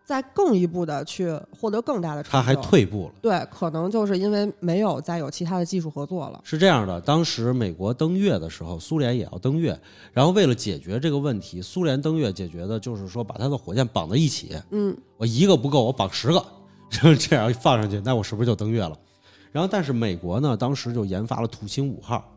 [0.05, 2.37] 再更一步的去获得更大的成就。
[2.37, 3.13] 他还退步了。
[3.21, 6.41] 对，可能就是因为没有再有其他的技术合作了。
[6.43, 9.79] 是这样的，当时美国登月的时候，苏联也要登月，
[10.11, 16.45] 然后为了解决这个问题，苏联登月解决的就是说把它的火箭绑在一起，嗯我一个不够，我绑十个，
[17.17, 18.97] 这样放上去，那我是不是就登月了？
[19.51, 22.27] 然后，但是美国呢，当时就研发了土星五号，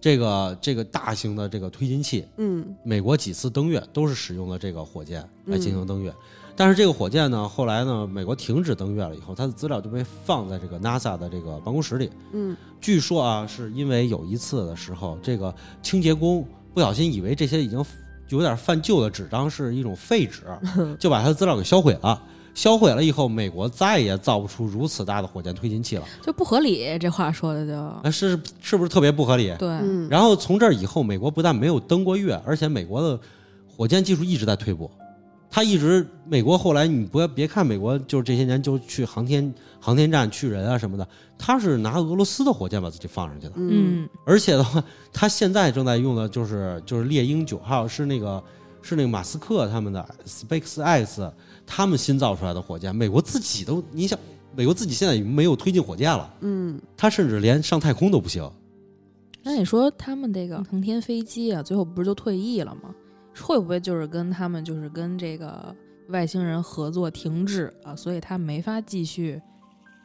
[0.00, 6.14] 这个这个大型的这个推进器，嗯美国几次登月都是使用了这个火箭来进行登月。
[6.56, 12.10] 但是这个火箭呢，后来呢，美国停止登月了以后，它的资料就被放在这个 NASA 的这个办公室里。
[12.32, 17.84] 嗯据说啊，是因为有一次的时候，这个清洁工不小心以为这些已经
[18.30, 20.44] 有点泛旧的纸张是一种废纸，
[20.98, 22.20] 就把它的资料给销毁了。
[22.54, 26.04] 销毁了以后，美国再也造不出如此大的火箭推进器了。
[26.22, 29.54] 就不合理，这话说的就那是是不是特别不合理？
[29.58, 33.20] 对，嗯，然后从这儿以后，美国不但没有登过月，而且美国的
[33.68, 34.90] 火箭技术一直在退步。
[35.56, 43.54] 他一直，美国后来你不要别看美国就是这些年就去航天航天站去人啊什么的，他是拿俄罗斯的火箭把自己放上去的。
[43.56, 44.84] 嗯嗯而且的话，
[45.14, 48.44] 他现在正在用的就是就是猎鹰九号，是那个
[48.82, 51.32] 是那个马斯克他们的 SpaceX
[51.64, 52.94] 他们新造出来的火箭。
[52.94, 54.18] 美国自己都，你想，
[54.54, 58.46] 美国自己现在已经没有推进火箭了，嗯他甚至连上太空都不行。
[59.42, 62.94] 那你说他们这个航天飞机啊，最后不是就退役了吗？
[63.40, 65.74] 会不会就是跟他们就是跟这个
[66.08, 69.40] 外星人合作停止啊，所以他没法继续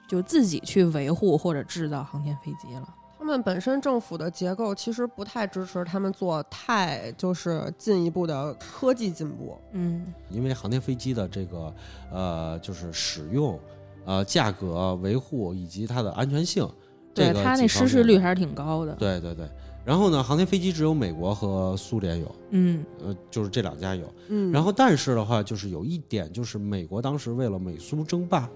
[0.07, 2.95] 就自己去维护或者制造航天飞机了？
[3.17, 9.55] 他们本身政府的结构其实不太支持他们做太就是进一步的科技进步。
[9.73, 11.73] 嗯因为航天飞机的这个
[12.11, 13.59] 呃，就是使用、
[14.05, 16.67] 呃价格、维护以及它的安全性，
[17.13, 18.93] 这个对它那失事率还是挺高的。
[18.95, 19.47] 对对对。
[19.83, 24.13] 然后呢，航天飞机只有美国和苏联有，嗯呃，就是这两家有。
[24.29, 28.47] 嗯，然后但是的话，就是有一点，就是美国当时为了美苏争霸，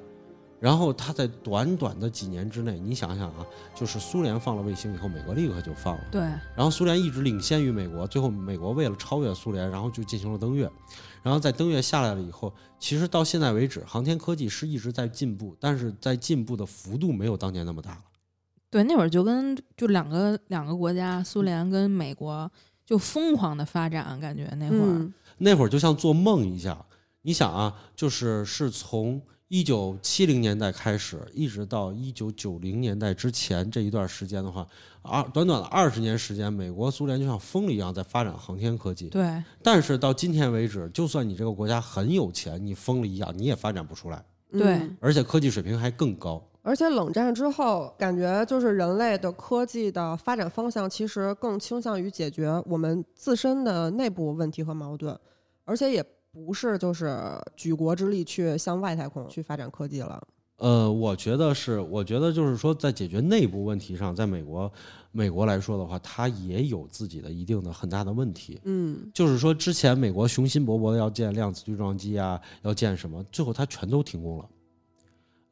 [0.60, 6.04] 然后他在短短的几年之内，你想想啊，就是苏联放了卫星以后，美国立刻就放了。
[6.12, 10.70] 对，然后苏联一直领先于美国，最后美国为了超越苏联，然后就进行了登月。
[11.24, 18.02] 然后在登月下来了以后，其实到现在为止，航天科技是一直在进步，但是在进步的幅度没有当年那么大了。
[18.70, 22.52] 对，那会儿就跟就两个两个国家，苏联跟美国
[22.86, 26.86] 就疯狂的发展，感觉那会儿，嗯那会儿就像做梦一样。
[27.22, 34.68] 你想啊，就是是从一九七零年代开始，一直到一九九零年代之前这一段时间的话，
[35.02, 39.10] 二短短的二十年时间，美国、苏联就像疯了一样在发展航天科技。
[39.10, 46.46] 对，但是到今天为止，就算你这个国家很有钱，你疯了一样，你也发展不出来，对嗯而且科技水平还更高。
[46.68, 55.16] 而且冷战之后，感觉就是人类的科技的发展方向其实更倾向于解决我们自身的内部问题和矛盾，
[55.64, 57.16] 而且也不是就是
[57.56, 60.20] 举国之力去向外太空去发展科技了。
[60.58, 64.72] 呃，我觉得是，我觉得就是说，在解决内部问题上，在美国，
[65.12, 68.60] 美国来说的话，它也有自己的一定的很大的问题。
[68.64, 74.46] 嗯就是说，之前美国雄心勃勃的要建量子对撞机啊，要建什么，最后它全都停工了。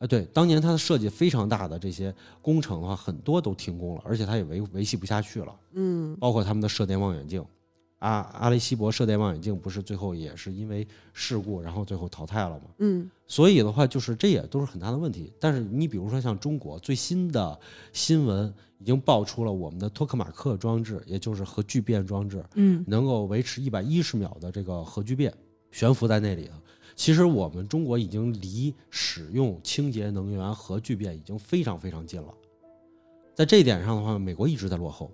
[0.03, 5.55] 哎，对，当年它的设计非常大的这些工程的话，很多都停工了，而且它也维维系不下去了。
[5.75, 7.41] 嗯包括他们的射电望远镜，
[7.99, 12.65] 阿阿雷西博射电望远镜不是最后也是因为事故，然后最后淘汰了吗？
[12.79, 15.31] 嗯所以的话，就是这也都是很大的问题。
[15.39, 17.57] 但是你比如说像中国最新的
[17.93, 25.33] 新闻已经爆出了我们的托克马克装置，也就是核聚变装置，嗯能够维持一百一十秒的这个核聚变
[25.71, 26.55] 悬浮在那里头。
[26.95, 32.33] 其实我们中国已经离使用清洁能源核聚变已经非常非常近了。
[33.35, 35.11] 在这一点上的话，美国一直在落后，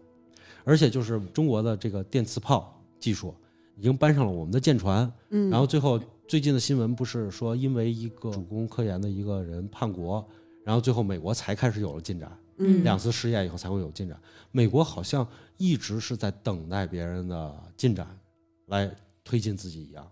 [0.65, 3.33] 而且就是中国的这个电磁炮技术
[3.77, 10.27] 已经搬上了我们的舰船，嗯，然后最后最近的新闻不是说，因为一个主攻科研的一个人叛国，
[10.65, 14.19] 然后最后美国才开始有了进展，嗯两次试验以后才会有进展。
[14.51, 15.25] 美国好像
[15.55, 18.05] 一直是在等待别人的进展
[18.67, 20.05] 来推进自己一样。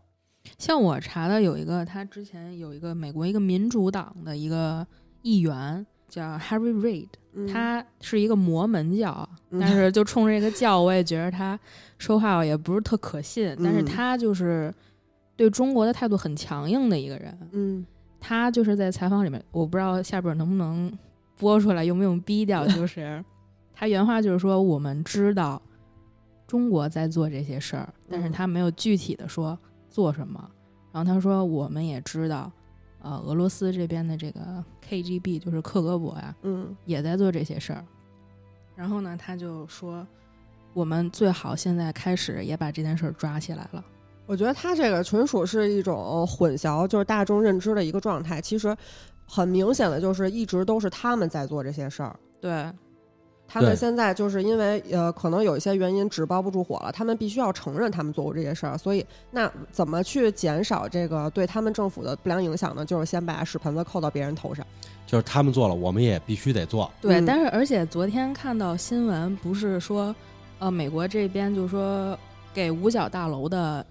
[0.58, 4.86] 像我查的有一个，他之前有一个美国一个民主党的一个
[5.22, 7.48] 议员叫 Harry Reid，、嗯。
[7.48, 11.60] 他是一个摩门教，嗯但是就冲着这个教，我也觉得他
[11.98, 14.74] 说话也不是特可信，但是嗯他就是
[15.36, 17.38] 对中国的态度很强硬的一个人。
[17.52, 17.86] 嗯。
[18.20, 20.92] 他就是在采访里面，我不知道下边能不能
[21.38, 22.66] 播出来，用不用逼掉？
[22.68, 23.24] 就是。
[23.80, 25.62] 他原话就是说，我们知道
[26.48, 28.32] 中国在做这些事儿，但是嗯。
[28.32, 29.58] 他没有具体的说
[29.98, 30.48] 做什么。
[30.92, 32.52] 然后他说，我们也知道，
[33.02, 37.84] 呃，俄罗斯这边的这个 KGB 就是克格勃呀，嗯也在做这些事儿。
[38.76, 40.06] 然后呢，他就说，
[40.76, 43.84] 我们最好现在开始也把这件事儿抓起来了。
[44.28, 48.40] 我觉得他这个纯属是一种混淆，就是大众认知的一个状态。
[48.40, 48.78] 其实
[49.26, 52.16] 很明显的就是一直都是他们在做这些事儿。
[52.40, 52.72] 对，对
[53.48, 58.78] 他们现在就是因为呃，可能有一些原因纸包不住火了，他们必须要承认他们做过这些事儿。
[58.78, 62.86] 所以，那怎么去减少这个对他们政府的不良影响呢？
[62.86, 64.66] 就是先把屎盆子扣到别人头上。
[65.06, 66.92] 就是他们做了，我们也必须得做。
[67.00, 70.14] 对，嗯但是而且昨天看到新闻，不是说，
[70.60, 72.20] 呃，美国这边就说
[72.54, 73.86] 给五角大楼的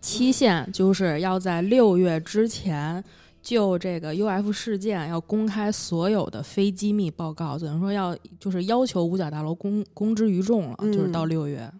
[0.00, 3.02] 期限就是要在六月之前
[3.42, 11.28] 就这个 UF 事件要公开所有的非机密报告，等于说要就是要求五角大楼公公之于众了，就是到嗯。
[11.28, 11.72] 六月，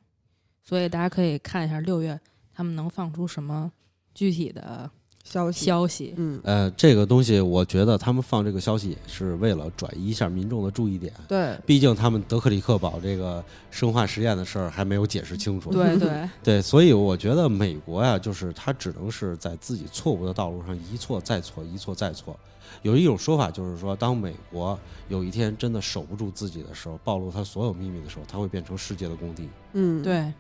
[0.63, 2.19] 所以大家可以看一下六月
[2.53, 3.71] 他们能放出什么
[4.15, 4.91] 具体的
[5.31, 6.13] 消息，消息。
[6.17, 11.13] 嗯，呃，这个东西我觉得他们放这个消息也是为了转移一下民众的注意点。
[11.29, 15.71] 对，毕竟他们德克里克堡这个生化实验的事儿还没有解释清楚。
[15.71, 22.37] 对对， 对，所以我觉得美国呀，就是他只能是在自己错误的道路上一错再错，一错再错。
[22.83, 24.79] 有一种说法就是说，当美国
[25.09, 29.49] 有一天真的守不住自己的时候，暴露他所有秘密的时候，他会变成世界的公敌。
[29.75, 30.33] 嗯，，对，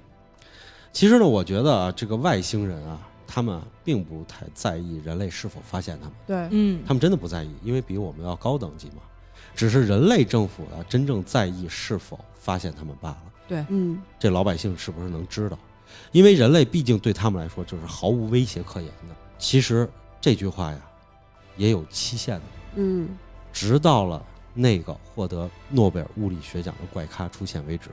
[0.93, 3.01] 其实呢，我觉得啊，这个外星人啊，
[3.33, 9.03] 他们啊并不太在意人类是否发现他们，对，嗯，他们真的不在意，因为比我们要高等级嘛。
[9.55, 13.23] 只是人类政府啊，真正在意是否发现他们罢了。
[13.47, 15.57] 对嗯，这老百姓是不是能知道？
[16.11, 19.15] 因为人类毕竟对他们来说就是毫无威胁可言的。
[19.39, 19.89] 其实
[20.21, 20.81] 这句话呀，
[21.57, 22.45] 也有期限的，
[22.77, 23.09] 嗯，
[23.53, 24.25] 直到了
[24.55, 27.91] 那个获得诺贝尔物理学奖的怪咖出现为止，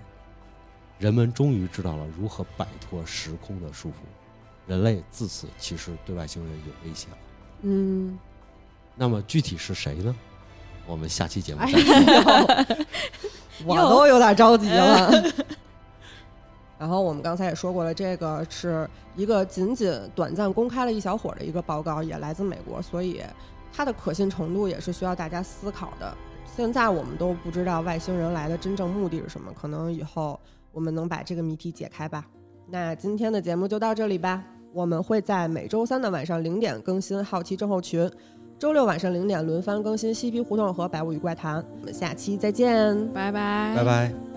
[1.00, 3.94] 人们终于知道了如何摆脱时空的束缚。
[4.68, 7.18] 人类自此其实对外星人有威胁了。
[7.62, 8.20] 嗯，
[8.96, 10.16] 那么具体是谁呢？
[10.86, 11.94] 我们下期节目哎再说。
[13.66, 15.12] 呦， 我都有点着急了。
[16.80, 23.24] 然后我们刚才也说过了，这个是一个仅仅短暂公开了一小会儿的一个报告，也来自美国，所以
[23.74, 26.16] 它的可信程度也是需要大家思考的。
[26.46, 30.40] 现在我们都不知道外星人来的真正目的是什么，可能以后
[30.72, 32.24] 我们能把这个谜题解开吧。
[32.68, 34.44] 那今天的节目就到这里吧，
[34.74, 38.02] 我们会在每周三的晚上零点更新《好奇症候群》，
[38.60, 41.62] 周六晚上零点轮番更新《嬉皮胡同》和《百物语怪谈》。
[41.80, 42.96] 我们下期再见。
[43.14, 44.37] 拜拜，拜拜。